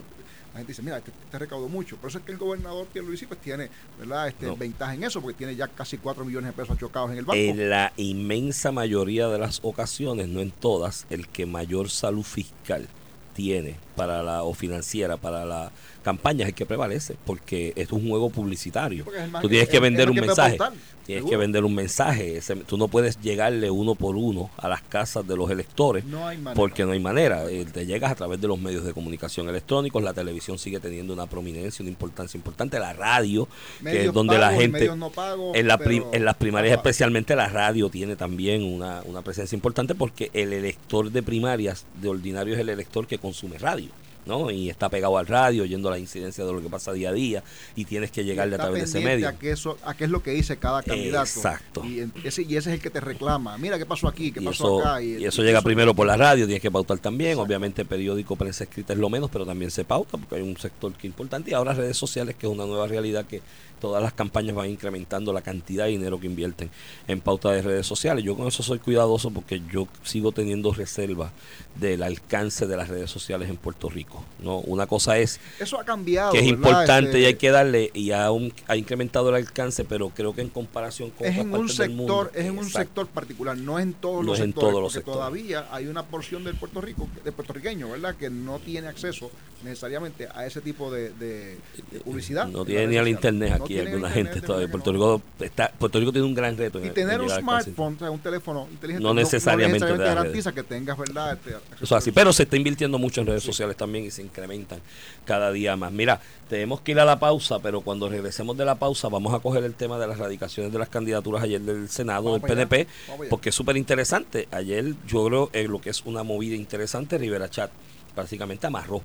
[0.54, 1.98] la gente dice, mira, este, este recaudó mucho.
[1.98, 4.28] Por eso es que el gobernador Pierluisi pues tiene, ¿verdad?
[4.28, 4.58] Este, No.
[4.58, 7.40] ventaja en eso, porque tiene ya casi 4 millones de pesos chocados en el banco.
[7.40, 12.88] En la inmensa mayoría de las ocasiones, no en todas, el que mayor salud fiscal
[13.34, 15.72] tiene para la o financiera para la
[16.08, 19.04] campaña es que prevalece, porque esto es un juego publicitario.
[19.42, 20.58] Tú tienes que vender un que mensaje.
[21.06, 21.30] Tienes seguro.
[21.32, 22.36] que vender un mensaje.
[22.38, 26.04] Ese- tú no puedes llegarle uno por uno a las casas de los electores.
[26.04, 26.30] No.
[26.54, 27.50] Porque no hay manera.
[27.50, 30.04] Eh, Te llegas a través de los medios de comunicación electrónicos.
[30.04, 32.78] La televisión sigue teniendo una prominencia, una importancia importante.
[32.80, 34.88] La radio, que Medios es donde la gente.
[34.96, 35.12] no
[35.56, 39.96] en, la prim- en las primarias, especialmente la radio, tiene también una, una presencia importante
[39.96, 43.90] porque el elector de primarias, de ordinario, es el elector que consume radio.
[44.28, 44.52] ¿No?
[44.52, 47.44] Y está pegado al radio, oyendo la incidencia de lo que pasa día a día,
[47.76, 49.28] y tienes que llegarle a través de ese medio.
[49.28, 51.26] A qué, eso, a qué es lo que dice cada candidato.
[51.26, 51.86] Exacto.
[51.86, 53.58] Y, ese, y ese es el que te reclama.
[53.58, 55.02] Mira qué pasó aquí, qué y pasó eso, acá.
[55.02, 57.40] y eso llega primero por la radio, tienes que pautar también.
[57.40, 60.92] Obviamente, periódico, prensa escrita es lo menos, pero también se pauta porque hay un sector
[60.94, 61.52] que es importante.
[61.52, 63.42] Y ahora redes sociales, que es una nueva realidad que
[63.80, 66.70] todas las campañas van incrementando la cantidad de dinero que invierten
[67.08, 68.24] en pauta de redes sociales.
[68.24, 71.32] Yo con eso soy cuidadoso porque yo sigo teniendo reserva
[71.76, 74.24] del alcance de las redes sociales en Puerto Rico.
[74.44, 76.32] no Una cosa es Eso ha cambiado.
[76.32, 76.58] que es ¿verdad?
[76.58, 80.34] importante Este, y hay que darle y ha, un- ha incrementado el alcance, pero creo
[80.34, 83.08] que en comparación con es otras en un del mundo, sector, es en un sector
[83.08, 85.18] particular, no en todos No los es en todos los sectores.
[85.20, 88.16] todavía hay una porción del Puerto Rico, de puertorriqueño, ¿verdad?
[88.16, 89.30] Que no tiene acceso
[89.64, 91.58] necesariamente a ese tipo de, de-
[91.92, 92.48] de publicidad.
[92.48, 94.68] No en tiene ni al internet No aquí alguna gente todavía.
[94.70, 94.92] Puerto.
[94.92, 96.80] Rico, está, Puerto Rico tiene un gran reto.
[96.80, 100.98] Y en tener un smartphone, o sea, un teléfono inteligente, No necesariamente garantiza que tengas,
[100.98, 101.34] ¿verdad?
[101.34, 104.80] Este, Eso así, pero se está invirtiendo mucho en redes sociales también y se incrementan
[105.26, 105.92] cada día más.
[105.92, 109.40] Mira, tenemos que ir a la pausa, pero cuando regresemos de la pausa vamos a
[109.40, 112.88] coger el tema de las radicaciones de las candidaturas ayer del Senado, Vamos del PNP,
[113.30, 114.48] porque es súper interesante.
[114.52, 117.72] Ayer yo creo eh, lo que es una movida interesante, Rivera Chat
[118.16, 119.02] prácticamente amarró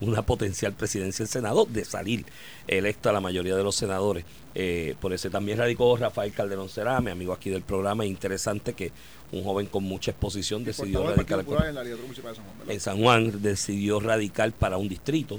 [0.00, 2.24] una potencial presidencia del Senado de salir
[2.66, 4.24] electa la mayoría de los senadores.
[4.54, 8.04] Eh, por eso también radicó Rafael Calderón Será, mi amigo aquí del programa.
[8.06, 8.92] Interesante que
[9.32, 13.42] un joven con mucha exposición decidió radicar en la de San Juan, en San Juan
[13.42, 15.38] decidió radical para un distrito,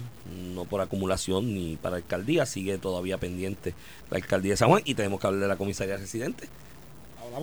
[0.53, 3.73] no por acumulación ni para alcaldía, sigue todavía pendiente
[4.09, 6.49] la alcaldía de San Juan y tenemos que hablar de la comisaría residente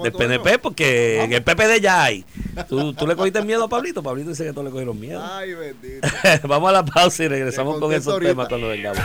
[0.03, 0.59] del PNP eso.
[0.61, 2.25] porque en el PPD ya hay.
[2.69, 4.03] ¿Tú, tú le cogiste miedo a Pablito?
[4.03, 5.23] Pablito dice que todos le cogieron miedo.
[5.25, 6.09] Ay, bendito.
[6.49, 8.31] Vamos a la pausa y regresamos Te con esos ahorita.
[8.31, 9.03] temas cuando vengamos.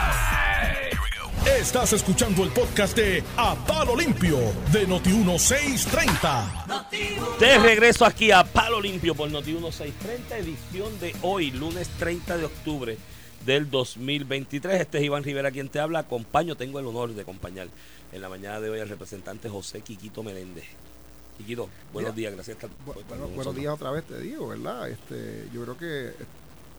[1.59, 4.37] Estás escuchando el podcast de A Palo Limpio
[4.71, 6.77] de Noti1630.
[7.39, 12.45] De regreso aquí a Palo Limpio por Noti 1630, edición de hoy, lunes 30 de
[12.45, 12.97] octubre
[13.47, 14.81] del 2023.
[14.81, 15.99] Este es Iván Rivera quien te habla.
[15.99, 17.69] Acompaño, tengo el honor de acompañar
[18.11, 20.65] en la mañana de hoy al representante José Quiquito Meléndez.
[21.37, 24.89] Quiquito, buenos Mira, días, gracias por bueno, buenos días otra vez te digo, ¿verdad?
[24.89, 26.11] Este, yo creo que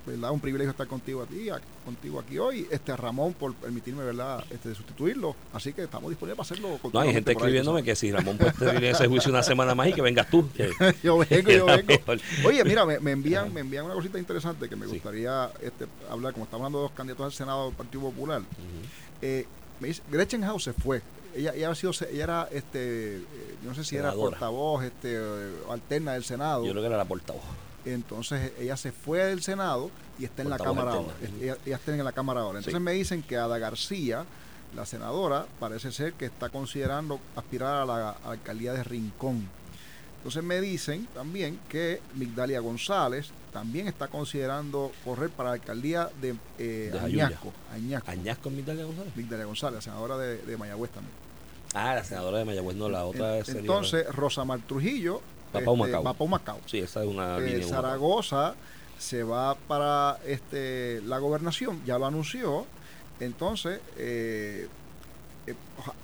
[0.09, 0.31] ¿verdad?
[0.33, 2.66] un privilegio estar contigo a ti, a- contigo aquí hoy.
[2.71, 4.44] Este Ramón por permitirme, ¿verdad?
[4.51, 6.81] Este sustituirlo, así que estamos disponibles para hacerlo.
[6.92, 9.75] No, hay gente ahí, escribiéndome tú que si Ramón puede en ese juicio una semana
[9.75, 10.49] más y que vengas tú.
[10.53, 10.71] que-
[11.03, 11.83] yo vengo, yo vengo.
[11.87, 12.18] mejor.
[12.44, 14.92] Oye, mira, me, me envían, me envían una cosita interesante que me Sí.
[14.92, 18.42] gustaría este, hablar, como estamos hablando de dos candidatos al Senado del Partido Popular.
[19.23, 19.47] Eh,
[19.81, 21.03] me dice, Gretchen House se fue.
[21.37, 23.23] Ella, ella, ha sido, ella era, este, eh,
[23.62, 26.64] yo no sé si era portavoz, este, eh, alterna del Senado.
[26.64, 27.42] Yo creo que era la portavoz.
[27.84, 31.12] Entonces ella se fue del Senado y está en la Portavoz Cámara ahora.
[31.40, 32.58] Ella, ella está en la Cámara ahora.
[32.58, 32.84] Entonces Sí.
[32.84, 34.24] me dicen que Ada García,
[34.74, 39.48] la senadora, parece ser que está considerando aspirar a la, a la alcaldía de Rincón.
[40.18, 46.34] Entonces me dicen también que Migdalia González también está considerando correr para la alcaldía de,
[46.58, 46.98] eh, De.
[46.98, 47.52] Añasco.
[47.72, 48.10] Añasco.
[48.10, 49.16] Añasco Migdalia González.
[49.16, 51.14] Migdalia González, la senadora de, de Mayagüez también.
[51.72, 55.22] Ah, la senadora de Mayagüez, no, la otra En- sería- Entonces, Rosamar Trujillo
[55.54, 56.02] Va pa' Humacao.
[56.02, 56.58] va pa' Humacao.
[56.66, 57.66] Sí, esa es una Eh, línea.
[57.68, 58.54] Zaragoza
[58.98, 62.66] se va para este la gobernación, ya lo anunció.
[63.20, 64.68] Entonces, eh,
[65.46, 65.54] eh,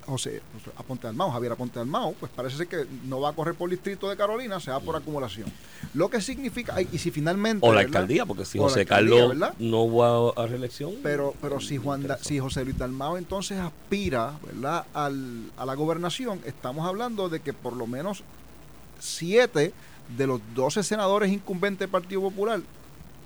[0.05, 0.41] José
[0.77, 4.09] Aponte Almao, Javier Aponte Almao, pues parece ser que no va a correr por distrito
[4.09, 5.51] de Carolina, se va por acumulación.
[5.93, 7.65] Lo que significa, y si finalmente.
[7.65, 7.95] O la ¿verdad?
[7.97, 9.53] alcaldía, porque si O José Carlos ¿verdad?
[9.59, 10.93] no va a reelección.
[11.03, 14.85] Pero, pero si Juan Da- si José Luis Dalmao entonces aspira ¿verdad?
[14.93, 18.23] Al, a la gobernación, estamos hablando de que por lo menos
[18.99, 19.73] siete
[20.17, 22.61] de los 12 senadores incumbentes del Partido Popular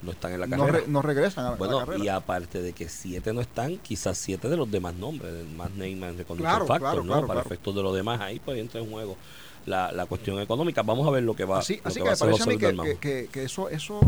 [0.02, 0.78] no están en la no, carrera.
[0.80, 2.04] re- no regresan a, Bueno, la carrera.
[2.06, 5.96] y aparte de que siete no están, quizás siete de los demás nombres, más name
[6.14, 7.12] recognition Claro, factor, claro, ¿no?
[7.14, 9.18] claro, Para efectos de los demás, ahí pues entra en juego
[9.66, 10.84] la, la cuestión económica.
[10.84, 12.58] Vamos a ver lo que va, así lo así que me parece a mí
[12.98, 14.00] que- que eso eso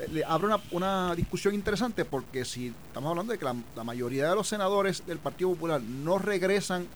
[0.00, 3.82] eh, le abre una, una discusión interesante porque si estamos hablando de que la, la
[3.82, 6.86] mayoría de los senadores del Partido Popular no regresan,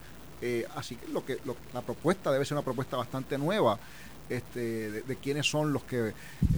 [0.40, 3.76] eh, así que lo que lo- la propuesta debe ser una propuesta bastante nueva.
[4.29, 6.12] Este, de, de quiénes son los que eh,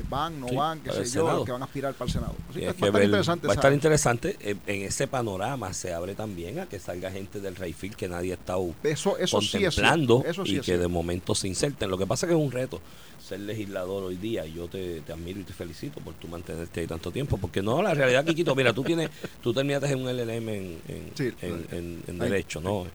[0.09, 2.35] van, no Sí, van, qué sé yo, los que van a aspirar para el Senado.
[2.49, 3.47] Así Y que hay es que bastante ver- interesante.
[3.47, 4.37] va a estar interesante.
[4.41, 8.33] En, en ese panorama se abre también a que salga gente del Rayfield que nadie
[8.33, 11.91] estado eso, eso sí es contemplando cierto, eso sí y que de momento se inserten.
[11.91, 12.81] Lo que pasa es que es un reto
[13.23, 16.81] ser legislador hoy día y yo te, te admiro y te felicito por tu mantenerte
[16.81, 17.37] ahí tanto tiempo.
[17.37, 19.11] Porque no, la realidad, Quiquito, mira, tú tienes,
[19.43, 22.19] tú terminaste en un LLM en, en, Sí, en.
[22.19, 22.87] Derecho, ¿no?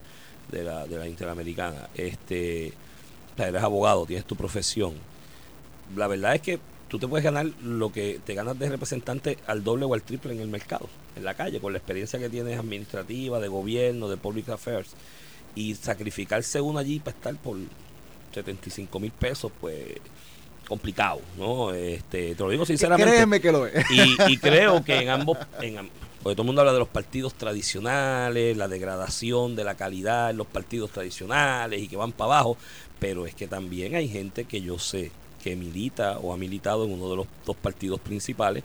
[0.51, 1.89] De la, de la Interamericana.
[1.95, 2.73] Este,
[3.37, 4.93] eres abogado, tienes tu profesión.
[5.95, 9.63] La verdad es que tú te puedes ganar lo que te ganas de representante al
[9.63, 12.59] doble o al triple en el mercado, en la calle, con la experiencia que tienes
[12.59, 14.91] administrativa, de gobierno, de public affairs.
[15.55, 17.57] Y sacrificarse uno allí para estar por
[18.33, 19.77] 75 mil pesos, pues
[20.67, 21.73] complicado, ¿no?
[21.73, 23.11] Este, te lo digo sinceramente.
[23.11, 23.85] Créeme que lo es.
[23.91, 25.89] Y, y creo que en ambos, en,
[26.23, 30.37] porque todo el mundo habla de los partidos tradicionales, la degradación de la calidad en
[30.37, 32.57] los partidos tradicionales y que van para abajo,
[32.97, 35.11] pero es que también hay gente que yo sé
[35.43, 38.63] que milita o ha militado en uno de los dos partidos principales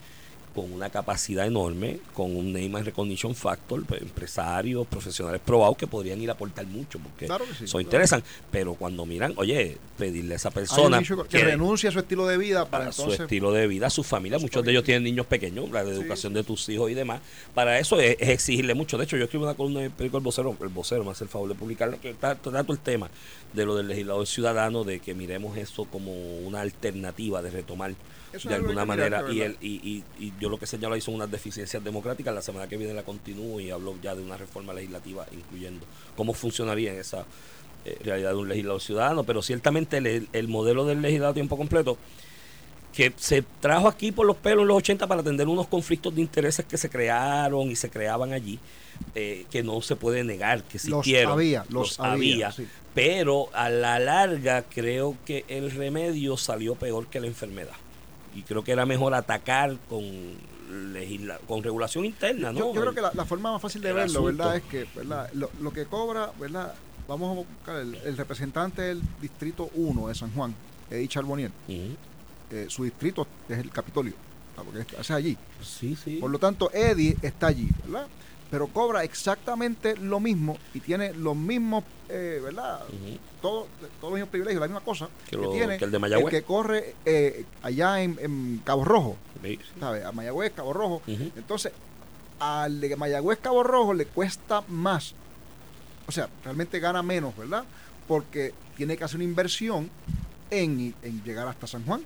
[0.62, 5.86] con una capacidad enorme, con un name and recognition factor, pues, empresarios, profesionales probados que
[5.86, 7.80] podrían ir a aportar mucho porque Claro sí, eso claro.
[7.82, 12.36] interesan, pero cuando miran, oye, pedirle a esa persona que, renuncie a su estilo de
[12.38, 14.38] vida para para su entonces estilo de vida, su familia.
[14.38, 17.20] Muchos de ellos tienen niños pequeños, la educación de tus hijos y demás.
[17.54, 18.98] Para eso es, es exigirle mucho.
[18.98, 21.24] De hecho, yo escribo una columna en el periódico El Vocero, el vocero me hace
[21.24, 23.10] el favor de publicarla, que está- trato el tema
[23.52, 27.94] de lo del legislador ciudadano, de que miremos eso como una alternativa de retomar
[28.32, 29.24] Eso de alguna mirar, manera.
[29.32, 29.56] Y, verdad.
[29.60, 32.34] el, y, y, y yo lo que señalo ahí son unas deficiencias democráticas.
[32.34, 35.86] La semana que viene la continúo y hablo ya de una reforma legislativa, incluyendo
[36.16, 37.24] cómo funcionaría en esa
[37.84, 39.24] eh, realidad de un legislador ciudadano.
[39.24, 41.96] Pero ciertamente el, el modelo del legislador a tiempo completo
[42.94, 46.20] que se trajo aquí por los pelos en los 80 para atender unos conflictos de
[46.22, 48.58] intereses que se crearon y se creaban allí,
[49.14, 51.32] eh, que no se puede negar que Los existieron.
[51.34, 52.66] había, los había, sí.
[52.94, 57.76] Pero a la larga creo que el remedio salió peor que la enfermedad.
[58.34, 60.02] Y creo que era mejor atacar con,
[60.92, 62.58] legisla con regulación interna, ¿no?
[62.58, 64.56] Yo, yo creo que la, la forma más fácil de verlo, ¿verdad?
[64.56, 65.30] Es que, ¿verdad?
[65.32, 66.74] Lo, lo que cobra, ¿verdad?
[67.06, 70.54] Vamos a buscar el, el representante del distrito 1 de San Juan,
[70.90, 71.50] Eddie Charbonnier.
[71.68, 74.14] Eh, su distrito es el Capitolio,
[74.56, 75.36] porque es, es allí.
[75.62, 76.16] Sí, sí.
[76.16, 78.06] Por lo tanto, Eddie está allí, ¿verdad?
[78.50, 82.80] Pero cobra exactamente lo mismo y tiene los mismos, eh, ¿verdad?
[83.42, 83.66] Todo-
[84.00, 86.30] todos los mismos privilegios, la misma cosa Que que, lo- tiene que el de Mayagüez.
[86.30, 89.58] que corre eh, allá en, en Cabo Rojo, Sí.
[89.78, 90.04] ¿sabes?
[90.04, 91.02] A Mayagüez, Cabo Rojo.
[91.06, 91.72] Entonces,
[92.40, 95.14] al de Mayagüez Cabo Rojo le cuesta más.
[96.06, 97.64] O sea, realmente gana menos, ¿verdad?
[98.06, 99.90] Porque tiene que hacer una inversión
[100.50, 102.00] en, en llegar hasta San Juan.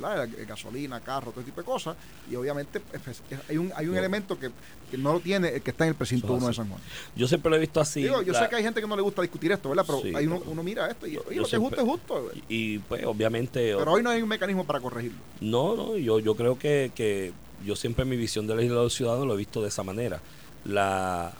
[0.00, 0.28] ¿Verdad?
[0.46, 1.96] Gasolina, carro, todo tipo de cosas.
[2.30, 3.98] Y obviamente pues, es- hay un, hay un No.
[3.98, 4.50] elemento que,
[4.90, 6.54] que no lo tiene el que está en el precinto Eso es 1 de.
[6.54, 6.80] San Juan.
[7.14, 8.02] Yo siempre lo he visto así.
[8.02, 9.84] Digo, yo la- sé que hay gente que no le gusta discutir esto, ¿verdad?
[9.86, 11.80] Pero Sí, hay uno, uno mira esto y yo- oye, yo lo que es justo
[11.80, 12.30] es justo.
[12.48, 13.74] Y pues obviamente...
[13.76, 15.18] Pero hoy no hay un mecanismo para corregirlo.
[15.40, 17.32] No, no, yo, yo creo que, que
[17.64, 20.20] yo siempre mi visión del legislador ciudadano lo he visto de esa manera.
[20.64, 21.32] La,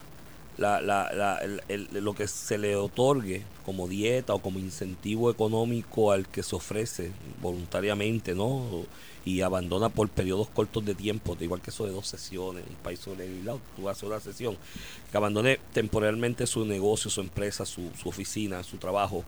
[0.59, 5.31] la, la, la- el- el- lo que se le otorgue como dieta o como incentivo
[5.31, 7.11] económico al que se ofrece
[7.43, 8.85] voluntariamente, ¿no?
[9.25, 13.01] Y abandona por periodos cortos de tiempo, igual que eso de dos sesiones, un país
[13.01, 14.57] sobre legislado, tú haces una sesión,
[15.11, 19.25] que abandone temporalmente su negocio, su empresa, su, su oficina, su trabajo,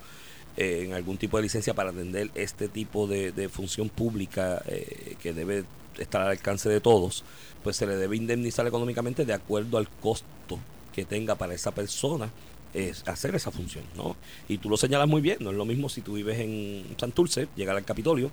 [0.57, 5.17] eh, en algún tipo de licencia para atender este tipo de, de función pública eh,
[5.21, 5.64] que debe
[5.99, 7.25] estar al alcance de todos,
[7.64, 10.59] pues se le debe indemnizar económicamente de acuerdo al costo
[10.92, 12.31] que tenga para esa persona
[12.74, 14.16] es hacer esa función, ¿no?
[14.48, 17.48] Y tú lo señalas muy bien, no es lo mismo si tú vives en Santurce,
[17.57, 18.31] llegar al Capitolio,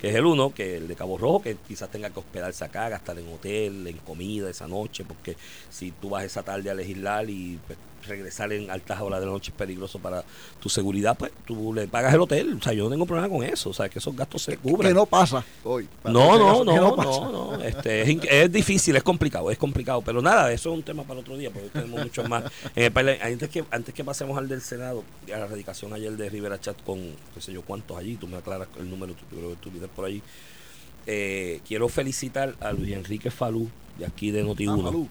[0.00, 2.88] que es el uno, que el de Cabo Rojo, que quizás tenga que hospedarse acá,
[2.88, 5.36] gastar en hotel, en comida esa noche, porque
[5.70, 9.32] si tú vas esa tarde a legislar y pues, regresar en altas horas de la
[9.32, 10.24] noche es peligroso para
[10.60, 12.56] tu seguridad, pues tú le pagas el hotel.
[12.58, 14.90] O sea, yo no tengo problema con eso, o sea, que esos gastos se cubren.
[14.90, 15.88] Que no pasa hoy.
[16.04, 17.10] No, no, no, no, pasa.
[17.10, 20.02] no, Este, es, es difícil, es complicado, es complicado.
[20.02, 22.44] Pero nada, eso es un tema para otro día, porque tenemos mucho más.
[22.74, 23.18] En el país.
[23.22, 26.82] antes, que, antes que pasemos al del Senado, a la radicación ayer de Rivera Chat
[26.84, 26.98] con,
[27.34, 29.88] qué sé yo, cuántos allí, tú me aclaras el número, tú, creo que tú vives
[29.94, 30.22] por allí.
[31.06, 35.08] Eh, quiero felicitar a Luis Enrique Falú, de aquí de Ah, Noti1, Falú.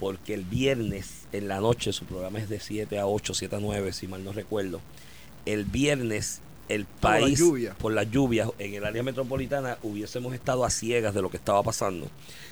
[0.00, 3.60] Porque el viernes en la noche, su programa es de 7 a 8, 7 a
[3.60, 4.80] 9, si mal no recuerdo.
[5.46, 7.74] El viernes el Por la país, lluvia.
[7.74, 11.62] por las lluvias en el área metropolitana, hubiésemos estado a ciegas de lo que estaba
[11.62, 12.08] pasando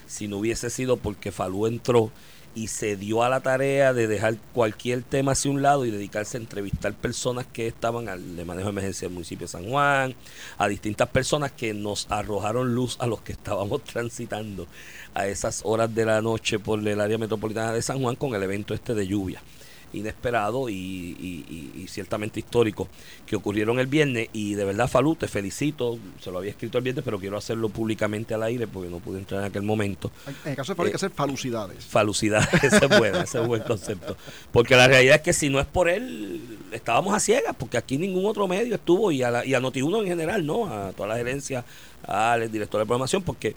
[0.06, 2.10] si no hubiese sido porque Falú entró
[2.54, 6.36] y se dio a la tarea de dejar cualquier tema hacia un lado y dedicarse
[6.36, 10.14] a entrevistar personas que estaban al de manejo de emergencia del municipio de San Juan,
[10.56, 14.66] a distintas personas que nos arrojaron luz a los que estábamos transitando
[15.14, 18.42] a esas horas de la noche por el área metropolitana de San Juan con el
[18.42, 19.42] evento este de lluvia
[19.92, 21.44] inesperado y, y-
[21.76, 22.88] y- y ciertamente histórico
[23.26, 26.84] que ocurrieron el viernes y de verdad Falú te felicito se lo había escrito el
[26.84, 30.10] viernes pero quiero hacerlo públicamente al aire porque no pude entrar en aquel momento
[30.44, 31.84] En el caso de Falú hay que hacer falucidades.
[31.84, 34.16] falucidad, ese es bueno, ese es buen concepto.
[34.52, 36.40] Porque la realidad es que si no es por él,
[36.72, 40.00] estábamos a ciegas, porque aquí ningún otro medio estuvo, y a, la, y a Noti1
[40.02, 40.66] en general, ¿no?
[40.66, 41.64] A toda la gerencia,
[42.06, 43.54] al director de programación, porque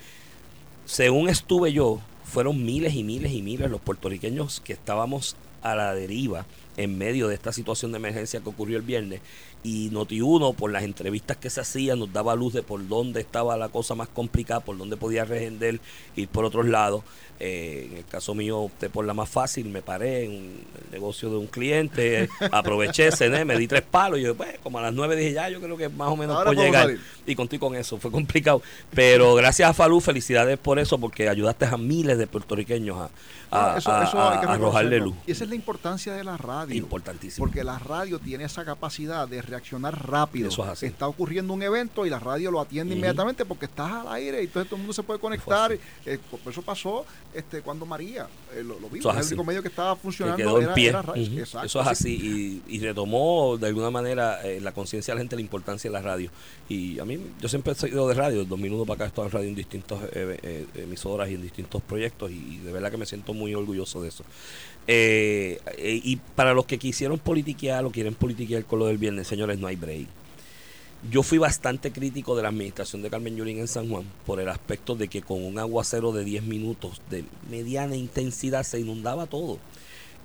[0.86, 5.94] según estuve yo, fueron miles y miles y miles los puertorriqueños que estábamos a la
[5.94, 6.46] deriva
[6.78, 9.22] en medio de esta situación de emergencia que ocurrió el viernes
[9.64, 13.56] y Noti1 por las entrevistas que se hacían nos daba luz de por dónde estaba
[13.58, 15.80] la cosa más complicada, por dónde podía regender,
[16.16, 17.04] ir por otros lados.
[17.44, 20.92] Eh, en el caso mío opté por la más fácil, me paré en un- el
[20.92, 24.84] negocio de un cliente, aproveché, cené, me di tres palos y yo, pues, como a
[24.84, 26.84] las nueve dije ya, yo creo que más o menos Ahora puedo llegar.
[26.86, 27.02] salir.
[27.26, 28.62] Y conté con eso, fue complicado.
[28.94, 33.10] Pero gracias a Falú, felicidades por eso, porque ayudaste a miles de puertorriqueños a,
[33.50, 35.16] a- Bueno, eso- a- eso a- hay que a arrojarle luz.
[35.26, 36.76] Y esa es la importancia de la radio.
[36.76, 37.44] Importantísimo.
[37.46, 40.50] Porque la radio tiene esa capacidad de reaccionar rápido.
[40.50, 40.86] Eso es así.
[40.88, 44.46] Está ocurriendo un evento y la radio lo atiende inmediatamente porque estás al aire y
[44.46, 45.72] entonces todo el mundo se puede conectar.
[46.06, 49.16] Eh, por eso pasó este, cuando María eh, lo, lo vimos.
[49.16, 50.90] Es el único medio que estaba que funcionando quedó en era, pie.
[50.90, 51.24] era radio.
[51.28, 51.40] Ujú.
[51.40, 51.68] Exacto.
[51.68, 52.62] Eso es así.
[52.68, 55.94] Y, y retomó de alguna manera eh, la conciencia de la gente la importancia de
[55.94, 56.30] la radio.
[56.70, 58.42] Y a mí, yo siempre he sido de radio.
[58.42, 61.42] El 2001 para acá he estado en radio en distintas eh, eh, emisoras y en
[61.42, 62.32] distintos proyectos.
[62.32, 64.24] Y de verdad que me siento muy orgulloso de eso.
[64.88, 69.28] Eh, eh, y para los que quisieron politiquear o quieren politiquear con lo del viernes,
[69.28, 70.08] señores, no hay break.
[71.10, 74.50] Yo fui bastante crítico de la administración de Carmen Yulín en San Juan por el
[74.50, 79.58] aspecto de que con un aguacero de 10 minutos de mediana intensidad se inundaba todo.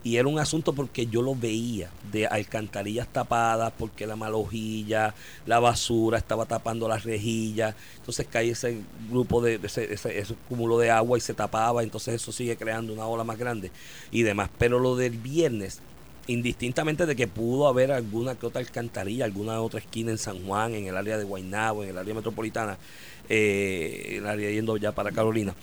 [0.04, 5.14] Y era un asunto porque yo lo veía, de alcantarillas tapadas, porque la malojilla,
[5.46, 8.78] la basura estaba tapando las rejillas, entonces caía ese
[9.10, 12.92] grupo de, ese, ese- ese cúmulo de agua y se tapaba, entonces eso sigue creando
[12.92, 13.72] una ola más grande
[14.12, 14.48] y demás.
[14.58, 15.80] Pero lo del viernes,
[16.28, 20.74] indistintamente de que pudo haber alguna que otra alcantarilla, alguna otra esquina en San Juan,
[20.74, 22.78] en el área de Guaynabo, en el área metropolitana,
[23.28, 25.54] eh, el área yendo ya para Carolina,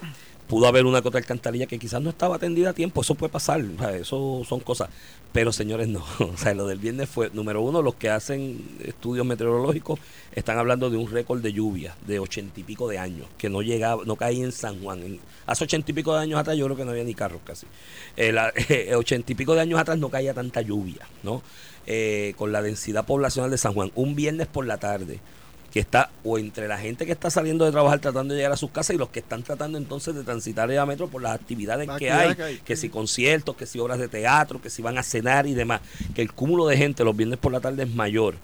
[0.53, 3.33] pudo haber una que otra alcantarilla que quizás no estaba atendida a tiempo, eso puede
[3.33, 3.65] pasar,
[3.99, 4.87] eso son cosas,
[5.31, 9.25] pero señores no, o sea, lo del viernes fue, número uno, los que hacen estudios
[9.25, 9.99] meteorológicos
[10.35, 13.63] están hablando de un récord de lluvia de ochenta y pico de años, que no
[13.63, 16.77] llegaba, no caía en San Juan, hace ochenta y pico de años atrás yo creo
[16.77, 17.65] que no había ni carros casi,
[18.15, 18.31] Eh,
[18.69, 21.41] eh, ochenta y pico de años atrás no caía tanta lluvia, ¿no?
[21.87, 25.19] Eh, con la densidad poblacional de San Juan, un viernes por la tarde,
[25.73, 28.57] que está o entre la gente que está saliendo de trabajar tratando de llegar a
[28.57, 31.89] sus casas y los que están tratando entonces de transitar el metro por las actividades
[31.89, 32.59] hay, que hay.
[32.63, 35.81] que si conciertos, que si obras de teatro, que si van a cenar y demás,
[36.13, 38.35] que el cúmulo de gente los viernes por la tarde es mayor.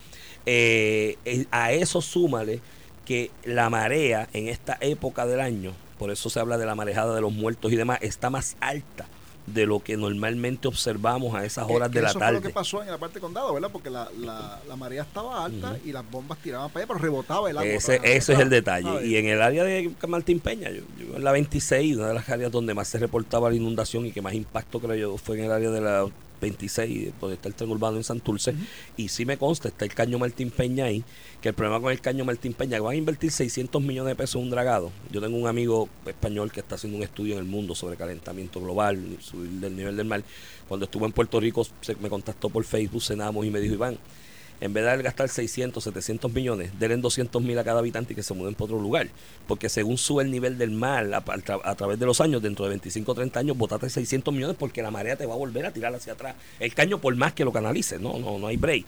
[0.48, 2.62] Eh, eh, a eso súmale
[3.06, 7.14] que la marea en esta época del año, por eso se habla de la marejada
[7.14, 9.06] de los muertos y demás, está más alta
[9.54, 12.34] de lo que normalmente observamos a esas Que- horas que de la eso fue lo
[12.34, 12.48] tarde.
[12.48, 13.70] que pasó en la parte de condado, ¿verdad?
[13.72, 17.50] Porque la, la, la marea estaba alta y las bombas tiraban para allá, pero rebotaba
[17.50, 17.70] el agua.
[17.70, 18.86] Ese, ese es el detalle.
[18.88, 19.06] ¿sabes?
[19.08, 22.30] Y en el área de Martín Peña, yo, yo en la 26, una de las
[22.30, 25.46] áreas donde más se reportaba la inundación y que más impacto creo yo fue en
[25.46, 26.08] el área de la
[26.40, 28.54] 26, donde está el tren urbano en Santurce.
[28.98, 31.04] Y sí me consta, está el caño Martín Peña ahí,
[31.42, 34.16] que el problema con el caño Martín Peña, que van a invertir 600 millones de
[34.16, 34.92] pesos en un dragado.
[35.12, 38.62] Yo tengo un amigo español que está haciendo un estudio en el mundo sobre calentamiento
[38.62, 40.24] global, subir del nivel del mar.
[40.68, 43.98] Cuando estuvo en Puerto Rico, se, me contactó por Facebook, cenamos y me dijo, Iván,
[44.62, 48.24] en vez de gastar 600, 700 millones, denle 200 mil a cada habitante y que
[48.24, 49.08] se muden para otro lugar.
[49.48, 52.42] Porque según sube el nivel del mar a, a tra- a través de los años,
[52.42, 55.38] dentro de 25 o 30 años, botate 600 millones porque la marea te va a
[55.38, 56.36] volver a tirar hacia atrás.
[56.60, 58.86] El caño, por más que lo canalice, no, no, no hay break.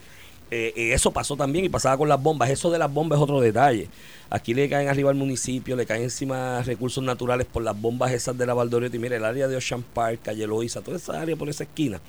[0.54, 2.50] Eh, eh, eso pasó también y pasaba con las bombas.
[2.50, 3.88] Eso de las bombas es otro detalle.
[4.30, 8.38] Aquí le caen arriba al municipio, le caen encima recursos naturales por las bombas esas
[8.38, 9.00] de la Valdoriotti.
[9.00, 12.02] Mire, el área de Ocean Park, Calle Loíza, toda esa área por esa esquina,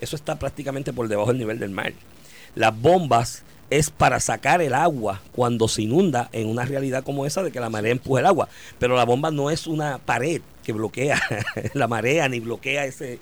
[0.00, 1.92] eso está prácticamente por debajo del nivel del mar.
[2.58, 7.44] Las bombas es para sacar el agua cuando se inunda en una realidad como esa
[7.44, 8.48] de que la marea empuje el agua.
[8.80, 11.22] Pero la bomba no es una pared que bloquea
[11.74, 13.20] la marea ni bloquea ese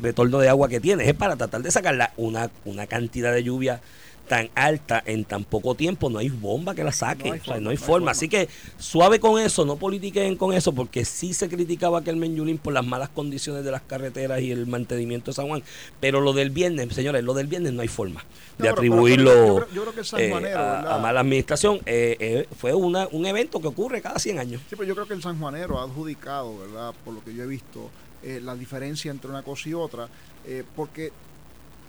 [0.00, 1.08] retorno de agua que tiene.
[1.08, 3.80] Es para tratar de sacarla una, una cantidad de lluvia
[4.26, 7.44] tan alta en tan poco tiempo, no hay bomba que la saque, No hay o
[7.44, 7.92] sea, forma, no hay no hay forma.
[7.92, 8.10] forma.
[8.10, 8.48] Así que
[8.78, 12.84] suave con eso, no politiquen con eso, porque sí se criticaba aquel Menyulín por las
[12.84, 15.62] malas condiciones de las carreteras y el mantenimiento de San Juan.
[16.00, 18.72] Pero lo del viernes, señores, lo del viernes no hay forma No, de pero- pero-
[18.72, 20.92] atribuirlo pero yo creo- yo creo que el eh, sanjuanero, a, ¿verdad?
[20.94, 21.80] a mala administración.
[21.86, 24.60] Eh, eh, fue una, un evento que ocurre cada 100 años.
[24.68, 26.92] Sí, pero yo creo que el sanjuanero ha adjudicado, ¿verdad?
[27.04, 27.90] Por lo que yo he visto,
[28.22, 30.08] eh, la diferencia entre una cosa y otra,
[30.46, 31.12] eh, porque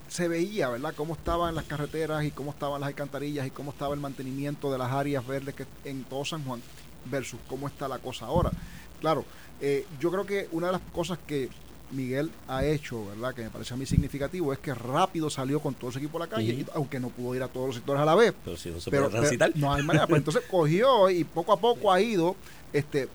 [0.08, 3.94] se veía, ¿verdad?, cómo estaban las carreteras y cómo estaban las alcantarillas y cómo estaba
[3.94, 6.62] el mantenimiento de las áreas verdes que en todo San Juan
[7.06, 8.52] versus cómo está la cosa ahora.
[9.00, 9.26] Claro,
[9.62, 11.50] eh, yo creo que una de las cosas que
[11.92, 15.74] Miguel ha hecho, ¿verdad?, que me parece a mí significativo, es que rápido salió con
[15.74, 18.02] todo su equipo a la calle, y- aunque no pudo ir a todos los sectores
[18.02, 19.52] a la vez, Pero si no se pero, puede transitar.
[19.54, 20.06] pero no hay manera.
[20.08, 22.36] Pues entonces cogió y poco a poco ha ido
[22.74, 23.08] este,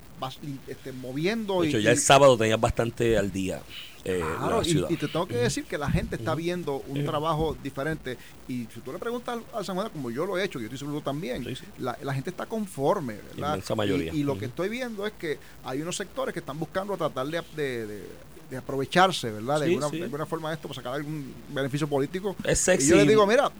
[0.69, 1.61] este, moviendo.
[1.61, 3.61] de y, hecho, ya el sábado tenías bastante al día
[4.05, 7.05] eh, claro, la y, y te tengo que decir que la gente está viendo un
[7.05, 8.19] trabajo diferente.
[8.49, 10.79] Y si tú le preguntas al San Juan, como yo lo he hecho, yo estoy
[10.81, 11.65] seguro también, Sí, sí.
[11.79, 13.51] La, la gente está conforme, ¿verdad?
[13.55, 14.13] Inmensa mayoría.
[14.13, 17.29] Y, y lo que estoy viendo es que hay unos sectores que están buscando tratar
[17.29, 18.09] de, de- de-
[18.53, 19.61] de aprovecharse, ¿verdad?
[19.61, 19.97] De, Sí, alguna, sí.
[19.97, 22.37] de alguna forma de esto para sacar algún beneficio político.
[22.45, 22.87] Es sexy.
[22.87, 23.51] Y yo les digo, mira,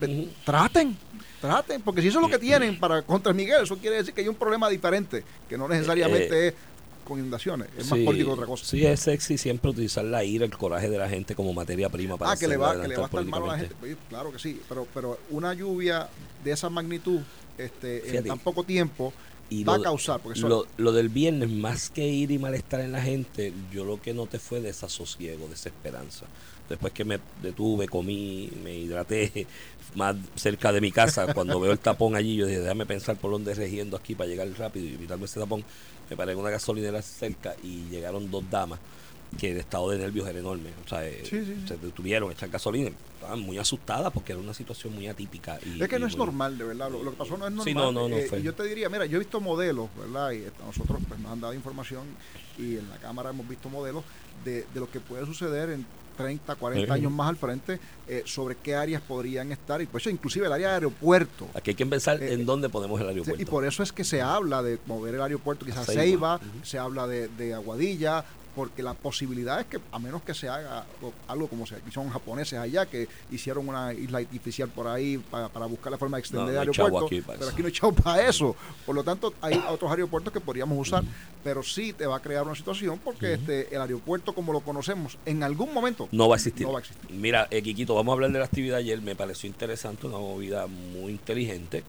[0.45, 0.95] traten,
[1.41, 4.21] traten, porque si eso es lo que tienen para contra Miguel, eso quiere decir que
[4.21, 6.55] hay un problema diferente, que no necesariamente es
[7.05, 8.67] con inundaciones, es más Eh, político que otra cosa.
[8.67, 12.19] Sí, es sexy siempre utilizar la ira, el coraje de la gente como materia prima
[12.19, 13.97] para ah, que le, va, que le va a estar mal a la gente, pues,
[14.11, 16.07] claro que sí, pero, pero una lluvia
[16.45, 17.21] de esa magnitud
[17.57, 19.13] este, en tan poco tiempo
[19.53, 20.41] Y va lo- a causar, porque
[20.79, 24.39] lo del viernes, más que ir y malestar en la gente, yo lo que noté
[24.39, 26.27] fue desasosiego, desesperanza.
[26.69, 29.47] Después que me detuve, comí, me hidraté
[29.95, 33.31] más cerca de mi casa, cuando veo el tapón allí, yo dije, déjame pensar por
[33.31, 35.65] dónde regiendo aquí para llegar rápido y evitarme ese tapón.
[36.09, 38.79] Me paré en una gasolinera cerca y llegaron dos damas
[39.39, 40.71] que el estado de nervios era enorme.
[40.85, 42.91] O sea, eh, Sí, sí, se detuvieron echar gasolina.
[43.15, 45.59] Estaban muy asustadas porque era una situación muy atípica.
[45.65, 46.91] Y, es que no es normal, de verdad.
[46.91, 47.65] Lo, lo que pasó no es normal.
[47.65, 48.41] Sí, no, no, no Eh, fue.
[48.41, 50.33] y yo te diría, mira, yo he visto modelos, ¿verdad?
[50.33, 52.03] Y eh, nosotros pues, nos han dado información
[52.59, 54.05] y en la Cámara hemos visto modelos
[54.45, 56.93] de, de lo que puede suceder en 30, 40 Ujú.
[56.93, 59.81] años más al frente eh, sobre qué áreas podrían estar.
[59.81, 61.49] Y por eso, inclusive el área de aeropuerto.
[61.55, 63.41] Aquí hay que pensar Eh, en dónde ponemos el aeropuerto.
[63.41, 66.39] Y por eso es que se habla de mover el aeropuerto quizás Ceiba.
[66.65, 68.25] Se habla de, de Aguadilla,
[68.55, 70.85] porque la posibilidad es que, a menos que se haga
[71.29, 75.67] algo como se son japoneses allá, que hicieron una isla artificial por ahí para, para
[75.67, 77.93] buscar la forma de extender No, el aeropuerto, aquí para pero aquí no hay chavo
[77.93, 78.57] para eso.
[78.87, 81.05] Por lo tanto, hay otros aeropuertos que podríamos usar,
[81.45, 85.19] pero sí te va a crear una situación porque este el aeropuerto como lo conocemos,
[85.27, 86.67] en algún momento No va a existir.
[86.67, 87.11] No va a existir.
[87.11, 89.01] Mira, eh, Quiquito, vamos a hablar de la actividad ayer.
[89.01, 91.85] Me pareció interesante, una movida muy inteligente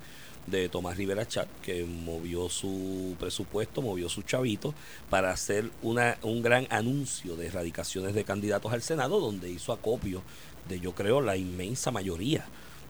[0.48, 4.74] de Tomás Rivera Chat, que movió su presupuesto, movió su chavito
[5.10, 10.22] para hacer una, un gran anuncio de erradicaciones de candidatos al Senado, donde hizo acopio
[10.68, 12.46] de, yo creo, la inmensa mayoría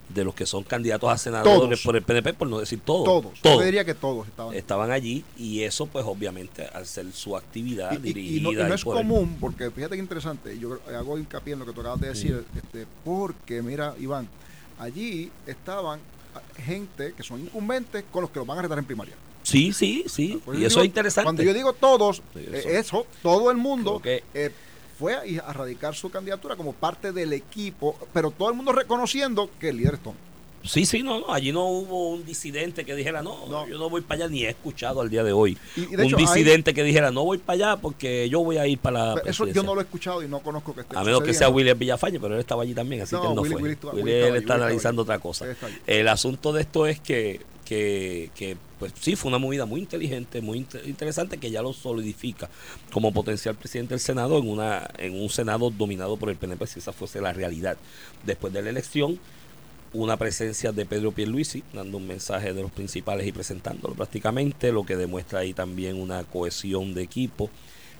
[0.09, 1.81] de los que son candidatos a senadores Todos.
[1.83, 3.05] por el PNP, por no decir todos.
[3.05, 3.39] todos.
[3.41, 4.53] todos Yo diría que todos estaban.
[4.53, 8.51] estaban allí y eso pues obviamente al ser su actividad Y- y, y dirigida no,
[8.51, 11.65] y no es por el- común, porque fíjate que interesante, yo hago hincapié en lo
[11.65, 14.27] que tú acabas de decir, este, porque mira, Iván,
[14.77, 16.01] allí estaban
[16.57, 19.15] gente que son incumbentes con los que los van a retar en primaria.
[19.43, 20.41] Sí, sí, sí.
[20.53, 21.25] Y eso digo- es interesante.
[21.25, 23.05] Cuando yo digo todos, eh, eso.
[23.21, 24.51] todo el mundo que- eh,
[24.97, 29.49] fue a, a radicar su candidatura como parte del equipo, pero todo el mundo reconociendo
[29.59, 30.15] que el líder es Tom.
[30.63, 31.33] Sí, sí, no, no.
[31.33, 33.67] Allí no hubo un disidente que dijera, no, No.
[33.67, 35.57] yo no voy para allá, ni he escuchado al día de hoy.
[35.75, 38.41] Y- y de un hecho, hay- disidente que dijera, no voy para allá porque yo
[38.43, 39.11] voy a ir para la.
[39.13, 39.63] Eso yo presidencia".
[39.63, 41.49] no lo he escuchado y no conozco que esté A menos que sea.
[41.49, 43.61] William Villafañe, pero él estaba allí también, así No, que él no Willy- fue.
[43.61, 45.45] Willy Willy, Willy él está analizando otra cosa.
[45.85, 50.41] El asunto de esto es que, que, que, pues sí, fue una movida muy inteligente,
[50.41, 52.49] muy inte- interesante, que ya lo solidifica
[52.91, 56.79] como potencial presidente del Senado en, una, en un Senado dominado por el PNP, si
[56.79, 57.77] esa fuese la realidad.
[58.25, 59.19] Después de la elección,
[59.93, 64.85] una presencia de Pedro Pierluisi, dando un mensaje de los principales y presentándolo prácticamente, lo
[64.85, 67.49] que demuestra ahí también una cohesión de equipo.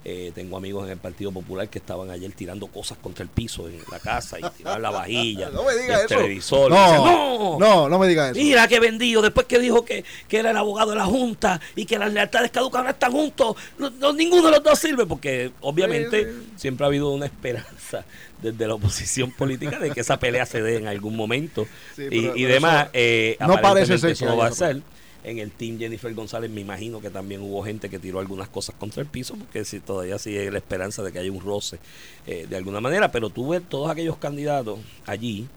[0.06, 3.70] Eh, tengo amigos en el Partido Popular que estaban ayer tirando cosas contra el piso
[3.70, 6.16] en la casa y tiraban la vajilla, No me digas el eso.
[6.18, 6.72] televisor.
[6.72, 8.40] No, dicen, no, no, no me digas eso.
[8.44, 11.86] Mira qué vendido, después que dijo que, que era el abogado de la Junta y
[11.86, 15.52] que las lealtades caducas ahora están juntos, no- no- ninguno de los dos sirve, porque
[15.62, 16.54] obviamente Sí, sí.
[16.58, 18.04] siempre ha habido una esperanza
[18.44, 21.66] desde la oposición política de que esa pelea se dé en algún momento
[21.96, 22.82] Sí, y, pero- y pero demás.
[22.84, 24.82] eso eh, no parece ser eso no va a ser.
[25.26, 28.76] En el team Jennifer González me imagino que también hubo gente que tiró algunas cosas
[28.78, 31.80] contra el piso, porque si todavía sigue la esperanza de que haya un roce
[32.28, 35.48] eh, de alguna manera, pero tuve todos aquellos candidatos allí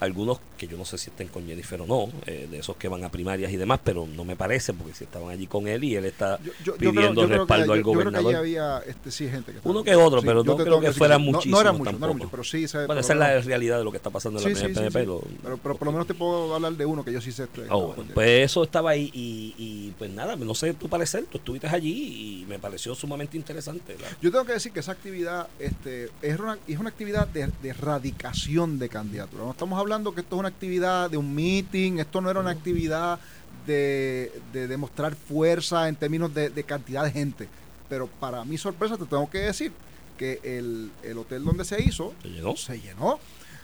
[0.00, 2.88] algunos que yo no sé si estén con Jennifer o no, eh, de esos que
[2.88, 5.84] van a primarias y demás, pero no me parece porque si estaban allí con él
[5.84, 8.34] y él está Yo- yo- yo pidiendo yo creo respaldo al yo creo que gobernador.
[8.36, 11.32] había este, sí, gente que Uno que otro, pero no creo que decir fueran no-
[11.32, 11.64] muchísimos
[12.00, 12.66] No, muchos, pero sí.
[12.86, 14.90] bueno, esa es la realidad de lo que está pasando en la PNP.
[14.90, 15.22] Pero,
[15.62, 17.44] pero por lo menos te puedo hablar de uno que yo sí sé.
[17.44, 21.24] este, Ah, bueno, pues eso estaba ahí y, y, pues nada, no sé tu parecer,
[21.30, 23.96] tú estuviste allí y me pareció sumamente interesante.
[24.22, 27.68] Yo tengo que decir que esa actividad este, es, una, es una actividad de, de
[27.68, 29.44] erradicación de candidaturas.
[29.46, 32.50] No estamos hablando que esto es una actividad de un meeting, esto no era una
[32.50, 33.18] actividad
[33.66, 37.48] de, de demostrar fuerza en términos de, de cantidad de gente.
[37.88, 39.72] Pero para mi sorpresa te tengo que decir
[40.16, 42.56] que el, el hotel donde se hizo ¿Te llenó?
[42.56, 43.18] se llenó.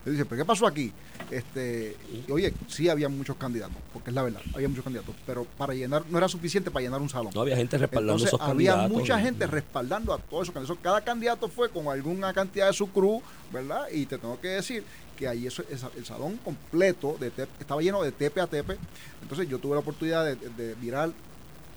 [0.04, 0.92] Y dice, ¿pero qué pasó aquí?
[1.32, 5.44] Este, y, oye, sí había muchos candidatos, porque es la verdad, había muchos candidatos, pero
[5.58, 7.32] para llenar, no era suficiente para llenar un salón.
[7.34, 8.98] No había gente respaldando Entonces esos había candidatos.
[8.98, 10.78] mucha gente respaldando a todos esos candidatos.
[10.80, 13.20] Cada candidato fue con alguna cantidad de su crew,
[13.52, 13.88] ¿verdad?
[13.92, 14.84] Y te tengo que decir
[15.16, 15.64] que ahí eso,
[15.96, 18.76] el salón completo de tepe- estaba lleno de tepe a tepe.
[19.22, 21.10] Entonces yo tuve la oportunidad de, mirar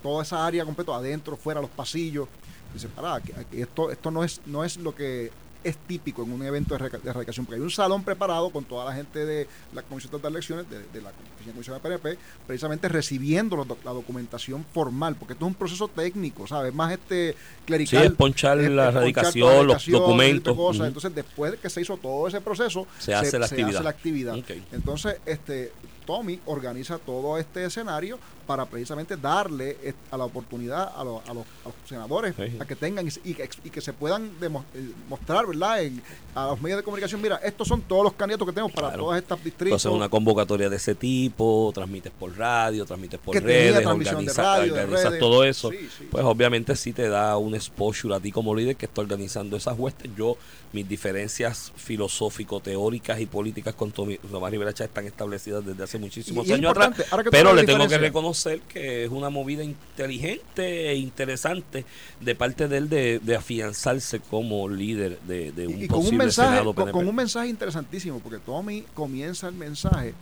[0.04, 2.28] toda esa área completa, adentro, fuera, los pasillos.
[2.74, 3.22] Dice, pará,
[3.52, 5.32] esto, esto no es, no es lo que
[5.64, 8.94] es típico en un evento de erradicación, porque hay un salón preparado con toda la
[8.94, 13.84] gente de la Comisión de Elecciones, de, de la Oficina de Comisión precisamente recibiendo doc-
[13.86, 16.74] la documentación formal, porque esto es un proceso técnico, ¿sabes?
[16.74, 18.04] Más este Sí, clerical.
[18.06, 20.80] es ponchar es- la es radicación, los documentos.
[20.80, 23.82] Entonces, después de que se hizo todo ese proceso, Se hace la actividad.
[23.84, 24.36] la actividad.
[24.38, 24.52] Ok.
[24.72, 25.72] Entonces, este
[26.06, 28.18] Tommy organiza todo este escenario
[28.48, 29.78] para precisamente darle
[30.10, 32.58] a la oportunidad a, los- a los, a los senadores Sí.
[32.60, 35.84] a que tengan y, y y que se puedan demo- eh, mostrar, ¿verdad?
[35.84, 36.02] En-
[36.34, 39.04] a los medios de comunicación, mira, estos son todos los candidatos que tenemos para Claro.
[39.04, 39.76] todas estas distritos.
[39.86, 41.29] haces una convocatoria de ese tipo,
[41.74, 45.20] transmites por radio, transmites por Que redes, de de organizas redes.
[45.20, 45.72] todo eso.
[45.72, 46.08] Sí, sí.
[46.10, 49.78] Pues obviamente sí te da un exposure a ti como líder que está organizando esas
[49.78, 50.10] huestes.
[50.18, 50.38] Yo,
[50.72, 56.58] mis diferencias filosófico-teóricas y políticas con Tomás Rivera están establecidas desde hace muchísimos Y es
[56.58, 56.92] años atrás.
[57.32, 61.86] Pero le tengo que reconocer que es una movida inteligente e interesante
[62.20, 66.00] de parte de él de, de afianzarse como líder de, de un y, y con
[66.00, 70.14] un posible mensaje Senado con, con un mensaje interesantísimo porque Tommy comienza el mensaje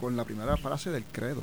[0.00, 1.42] con la primera frase del credo.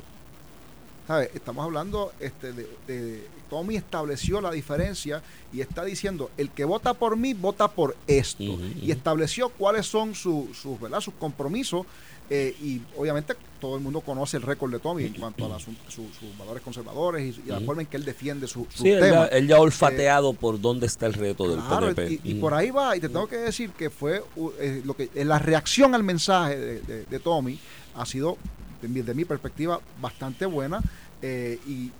[1.06, 1.30] ¿Sabe?
[1.34, 6.94] estamos hablando este de, de- Tommy estableció la diferencia y está diciendo el que vota
[6.94, 11.84] por mí vota por esto y estableció cuáles son su- sus verdad sus compromisos
[12.30, 15.62] eh, y obviamente todo el mundo conoce el récord de Tommy en cuanto a las-
[15.62, 18.88] su- sus valores conservadores y, y la forma en que él defiende su, sus Sí,
[18.88, 22.20] él ya, temas él ya ha olfateado por dónde está el reto del PNP.
[22.24, 24.96] y, y por ahí va, y te tengo que decir que fue uh, eh, lo
[24.96, 27.58] que eh, la reacción al mensaje de, de- de Tommy
[27.96, 28.36] ha sido,
[28.82, 30.80] de mi, perspectiva, bastante buena.
[31.22, 31.90] eh, y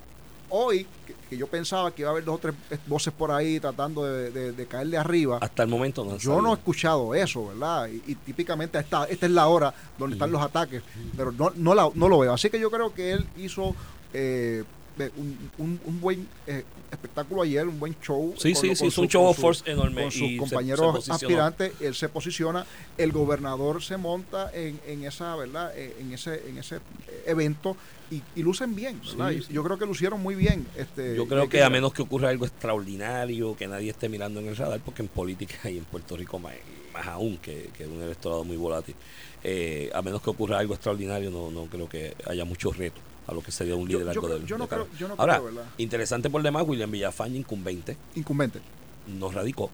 [0.51, 2.55] hoy, que, que yo pensaba que iba a haber dos o tres
[2.87, 6.51] voces por ahí tratando de, de- de caerle arriba, Hasta el momento no yo no
[6.51, 7.89] he escuchado eso, ¿verdad?
[7.89, 10.83] Y, y típicamente esta, esta es la hora donde están los ataques,
[11.17, 12.33] pero no, no, la- no lo veo.
[12.35, 13.75] Así que yo creo que él hizo
[14.13, 14.63] eh,
[15.17, 18.33] un, un- un buen eh, espectáculo ayer, un buen show.
[18.39, 20.03] Sí, con sí, sí, es un show of force enorme.
[20.03, 22.65] Con sus se- compañeros se aspirantes, él se posiciona,
[22.97, 25.73] el gobernador se monta en, en esa, ¿verdad?
[25.77, 26.81] Eh, En ese, en ese eh,
[27.27, 27.77] evento
[28.11, 29.31] y, y lucen bien, ¿verdad?
[29.31, 29.53] Sí, Y sí.
[29.53, 30.67] Yo creo que lucieron muy bien.
[30.77, 34.49] Este, Yo creo que a menos que ocurra algo extraordinario, que nadie esté mirando en
[34.49, 36.55] el radar, porque en política y en Puerto Rico más,
[36.93, 38.95] más aún que, que un electorado muy volátil,
[39.43, 43.33] eh, a menos que ocurra algo extraordinario, no, no creo que haya muchos retos a
[43.33, 45.45] lo que sería un Yo- liderazgo yo del- yo no creo- yo no Ahora, creo,
[45.47, 45.65] ¿verdad?
[45.79, 48.61] interesante por demás, William Villafaña, incumbente, Incumbente.
[49.07, 49.71] no radicó,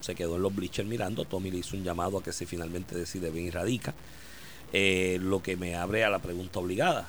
[0.00, 2.94] se quedó en los bleachers mirando, Tommy le hizo un llamado a que si finalmente
[2.94, 3.94] decide bien y radica,
[4.76, 7.06] Eh, lo que me abre a la pregunta obligada.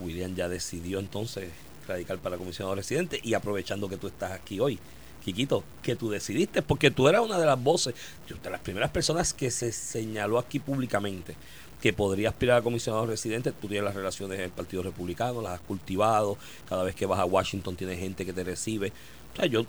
[0.00, 1.50] William ya decidió entonces
[1.88, 4.78] radicar para comisionado residente y aprovechando que tú estás aquí hoy,
[5.24, 7.94] Quiquito, que tú decidiste, porque tú eras una de las voces,
[8.42, 11.34] de las primeras personas que se señaló aquí públicamente
[11.80, 15.52] que podría aspirar a comisionado residente, tú tienes las relaciones en el Partido Republicano, las
[15.54, 16.36] has cultivado,
[16.68, 18.92] cada vez que vas a Washington tienes gente que te recibe.
[19.32, 19.64] O sea, yo,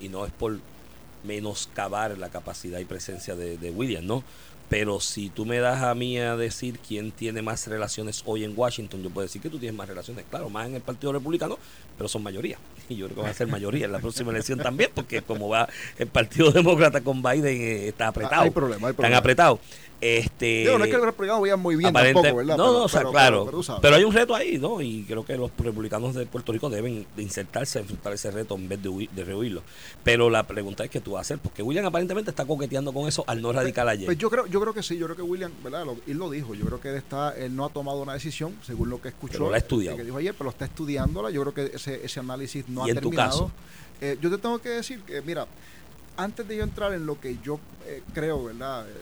[0.00, 0.58] y no es por
[1.24, 4.24] menoscabar la capacidad y presencia de, de William, ¿no?
[4.68, 8.52] Pero si tú me das a mí a decir quién tiene más relaciones hoy en
[8.56, 11.56] Washington, yo puedo decir que tú tienes más relaciones, claro, más en el Partido Republicano,
[11.96, 12.58] pero son mayoría.
[12.88, 15.48] Y yo creo que van a ser mayoría en la próxima elección también, porque como
[15.48, 18.42] va el Partido Demócrata con Biden, eh, está apretado.
[18.42, 19.18] Ah, hay problema, hay Están problema.
[19.18, 19.58] apretados.
[19.98, 22.56] Este, Digo, no es que los republicanos vayan muy bien tampoco, ¿verdad?
[22.58, 23.62] No, Pero- no, o sea, pero- claro.
[23.80, 24.82] pero- hay un reto ahí, ¿no?
[24.82, 28.68] Y creo que los republicanos de Puerto Rico deben de insertarse, enfrentar ese reto en
[28.68, 29.62] vez de, huir- de rehuirlo.
[30.04, 33.08] Pero la pregunta es que tú vas a hacer, porque William aparentemente está coqueteando con
[33.08, 34.04] eso al no radical ayer.
[34.04, 35.86] Pues yo creo, yo creo que sí, yo creo que William, ¿verdad?
[35.86, 38.54] Lo, él lo dijo, yo creo que él está, él no ha tomado una decisión,
[38.66, 39.32] según lo que escuchó.
[39.38, 39.96] Pero la ha estudiado.
[39.96, 41.30] Que dijo ayer, pero está estudiándola.
[41.30, 43.30] Yo creo que ese, ese análisis no ¿Y ha en tu terminado.
[43.30, 43.50] caso?
[44.02, 45.46] Eh, yo te tengo que decir que, mira,
[46.18, 48.86] antes de yo entrar en lo que yo eh, creo, ¿verdad?
[48.88, 48.92] Eh,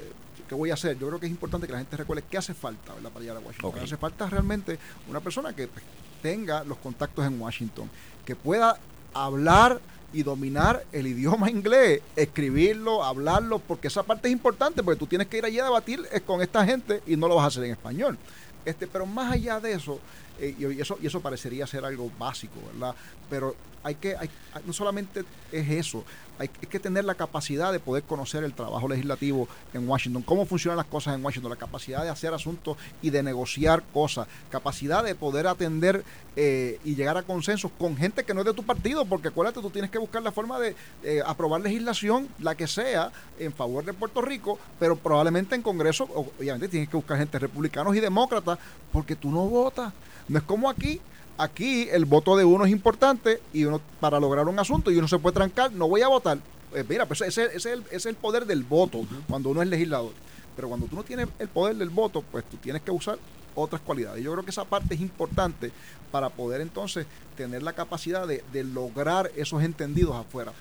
[0.45, 2.55] que voy a hacer, yo creo que es importante que la gente recuerde qué hace
[2.55, 3.11] falta, ¿verdad?
[3.11, 3.71] Para llegar a Washington.
[3.71, 3.77] Ok.
[3.79, 4.79] Hace falta realmente
[5.09, 5.85] una persona que pues,
[6.23, 7.91] tenga los contactos en Washington,
[8.25, 8.79] que pueda
[9.13, 9.81] hablar
[10.13, 15.27] y dominar el idioma inglés, escribirlo, hablarlo, porque esa parte es importante, porque tú tienes
[15.27, 17.65] que ir allí a debatir eh, con esta gente y no lo vas a hacer
[17.65, 18.17] en español.
[18.65, 19.99] Este, pero más allá de eso,
[20.41, 22.95] eh, y eso, y eso parecería ser algo básico, ¿verdad?
[23.31, 24.31] Pero hay que, hay-
[24.67, 26.05] no solamente es eso,
[26.39, 30.79] hay, que tener la capacidad de poder conocer el trabajo legislativo en Washington, cómo funcionan
[30.79, 35.15] las cosas en Washington, la capacidad de hacer asuntos y de negociar cosas, capacidad de
[35.15, 36.03] poder atender
[36.35, 39.61] eh, y llegar a consensos con gente que no es de tu partido, porque acuérdate,
[39.61, 40.75] tú tienes que buscar la forma de
[41.05, 46.09] eh, aprobar legislación, la que sea, en favor de Puerto Rico, pero probablemente en Congreso,
[46.41, 48.59] obviamente tienes que buscar gente republicanos y demócratas,
[48.93, 49.93] porque tú no votas.
[50.29, 51.01] No es como aquí.
[51.37, 55.09] Aquí el voto de uno es importante y uno para lograr un asunto y uno
[55.09, 56.39] se puede trancar, no voy a votar.
[56.73, 59.61] Eh, mira, pues ese, ese es el, ese es el poder del voto cuando uno
[59.61, 60.13] es legislador.
[60.55, 63.19] Pero cuando tú no tienes el poder del voto, pues tú tienes que usar
[63.57, 64.23] otras cualidades.
[64.23, 65.73] Yo creo que esa parte es importante
[66.13, 67.07] para poder entonces
[67.37, 70.53] tener la capacidad de, de lograr esos entendidos afuera.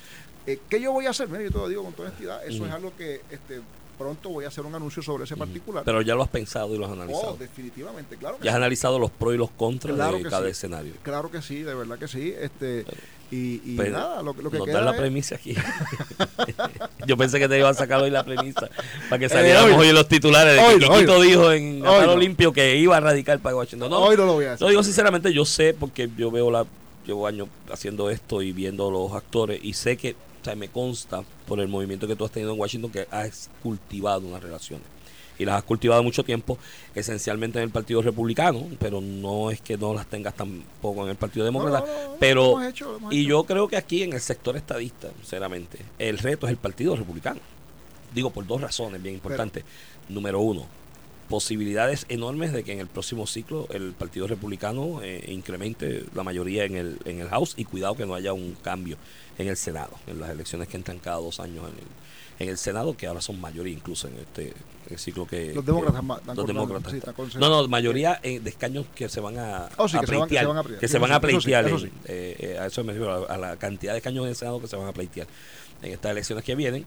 [0.47, 1.30] Eh, ¿Qué yo voy a hacer?
[1.30, 3.61] Mira, yo te lo digo con toda honestidad, eso es algo que este,
[4.03, 5.83] pronto voy a hacer un anuncio sobre ese particular.
[5.83, 7.37] Pero ya lo has pensado y lo has oh, analizado.
[7.39, 8.57] definitivamente, claro que ya has sí.
[8.57, 10.51] analizado los pros y los contras Claro de cada sí.
[10.51, 10.93] escenario.
[11.01, 12.33] Claro que sí, de verdad que sí.
[12.39, 12.85] Este,
[13.31, 15.55] y, y Pues, nada, lo, que- lo que Nos queda dan la es- premisa aquí.
[17.07, 18.69] Yo pensé que te iba a sacar hoy la premisa
[19.09, 21.89] para que Eh, saliéramos hoy en los titulares de que Quiquito dijo en Oílo.
[21.91, 23.89] Aparo Limpio que iba a radicar para Washington.
[23.89, 24.61] No, Hoy no lo voy a decir.
[24.61, 26.65] Lo digo sinceramente, yo sé porque yo veo la
[27.05, 31.23] llevo años haciendo esto y viendo los actores y sé que, o sea, me consta
[31.47, 34.85] por el movimiento que tú has tenido en Washington que has cultivado unas relaciones.
[35.39, 36.57] Y las has cultivado mucho tiempo,
[36.93, 41.15] esencialmente en el Partido Republicano, pero no es que no las tengas tampoco en el
[41.15, 41.79] Partido Demócrata.
[41.79, 44.11] no, no, no, pero, lo hemos hecho, lo hemos y yo creo que aquí en
[44.11, 47.39] el sector estadista, sinceramente, el reto es el Partido Republicano.
[48.13, 49.63] Digo por dos razones bien importantes.
[50.09, 50.67] Número uno,
[51.29, 56.65] posibilidades enormes de que en el próximo ciclo el Partido Republicano eh, incremente la mayoría
[56.65, 58.97] en el, en el House y cuidado que no haya un cambio
[59.38, 61.84] en el Senado, en las elecciones que entran cada dos años en el,
[62.39, 64.53] en el Senado, que ahora son mayoría incluso en este
[64.89, 65.53] el ciclo que...
[65.53, 69.07] Los demócratas que- los cortando, demócratas sí, están- no, no, mayoría eh, de escaños que
[69.07, 70.27] se van a, Oh, sí, a que se van-
[70.79, 71.65] que se van a pleitear.
[71.65, 74.23] Eso sí, eso eh, eh, a eso me refiero, a, a la cantidad de escaños
[74.25, 75.27] en el Senado que se van a pleitear
[75.81, 76.86] en estas elecciones que vienen.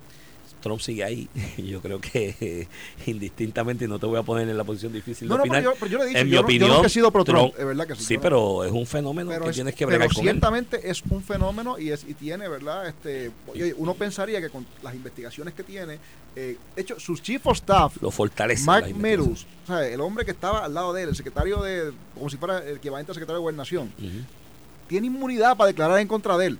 [0.66, 2.68] Trump sigue ahí yo creo que eh,
[3.06, 5.62] indistintamente, no te voy a poner en la posición difícil No, de no, pero opinar,
[5.74, 7.10] yo, pero yo le he dicho, en mi yo, no- yo opinión, nunca he sido
[7.10, 8.04] pro Trump, Trump- es verdad que sí.
[8.04, 10.24] sí, yo no- pero es un fenómeno pero que es- tienes que pero bregar con
[10.24, 10.30] él.
[10.30, 14.66] ciertamente es un fenómeno y es y tiene verdad este oye, uno pensaría que con
[14.82, 15.98] las investigaciones que tiene
[16.34, 18.64] eh, de hecho su chief of staff Lo fortalece.
[18.64, 18.94] Mark.
[18.94, 22.28] Meadows o sea, el hombre que estaba al lado de él el secretario de como
[22.28, 23.92] si fuera el equivalente al secretario de gobernación
[24.88, 26.58] tiene inmunidad para declarar en contra de él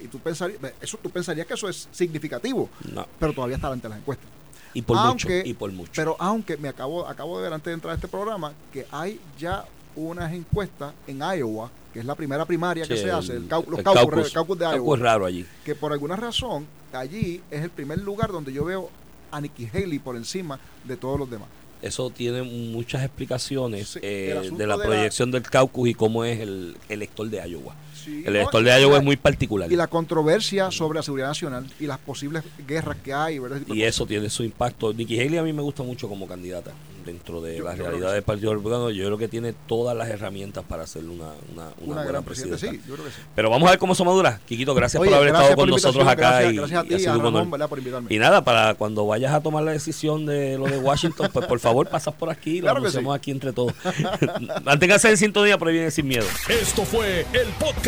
[0.00, 3.88] Y tú pensarías eso tú pensarías que eso es significativo No, pero todavía está ante
[3.88, 4.26] las encuestas
[4.74, 5.92] y por Aunque- mucho, y por mucho.
[5.96, 9.18] pero aunque me acabo, acabo de ver antes de entrar a este programa que hay
[9.38, 9.64] ya
[9.96, 13.78] unas encuestas en Iowa, que es la primera primaria que se hace, el, cau- los
[13.78, 15.46] el caucus, caucus- el caucus de Iowa, es raro allí.
[15.64, 18.90] que por alguna razón allí es el primer lugar donde yo veo
[19.30, 21.48] a Nikki Haley por encima de todos los demás.
[21.80, 25.94] Eso tiene muchas explicaciones Sí, eh, el de la de la- proyección del caucus y
[25.94, 27.74] cómo es el elector de Iowa.
[28.04, 29.70] Sí, El elector Y de Iowa la- es muy particular.
[29.72, 33.60] Y la controversia sobre la seguridad nacional y las posibles guerras que hay, ¿verdad?
[33.66, 34.92] Y eso tiene su impacto.
[34.92, 36.72] Nikki Haley a mí me gusta mucho como candidata
[37.04, 38.90] dentro de Yo- la yo realidad del Partido Republicano.
[38.90, 42.24] Yo creo que tiene todas las herramientas para ser una, una, una una buena gran
[42.24, 42.58] presidenta.
[42.58, 43.16] Sí, yo creo que sí.
[43.34, 44.40] Pero vamos a ver cómo eso madura.
[44.46, 46.84] Quiquito, gracias Oye, por haber gracias estado por con nosotros acá gracias, y, gracias a
[46.84, 47.42] y ti, ha sido a un honor.
[47.50, 48.14] Ramón, por invitarme.
[48.14, 51.58] Y nada, para cuando vayas a tomar la decisión de lo de Washington, pues por
[51.60, 53.16] favor pasas por aquí y lo Claro que anunciamos sí.
[53.16, 53.72] aquí entre todos.
[54.64, 56.26] Manténganse en sintonía, pero viene sin miedo.
[56.48, 57.87] Esto fue el podcast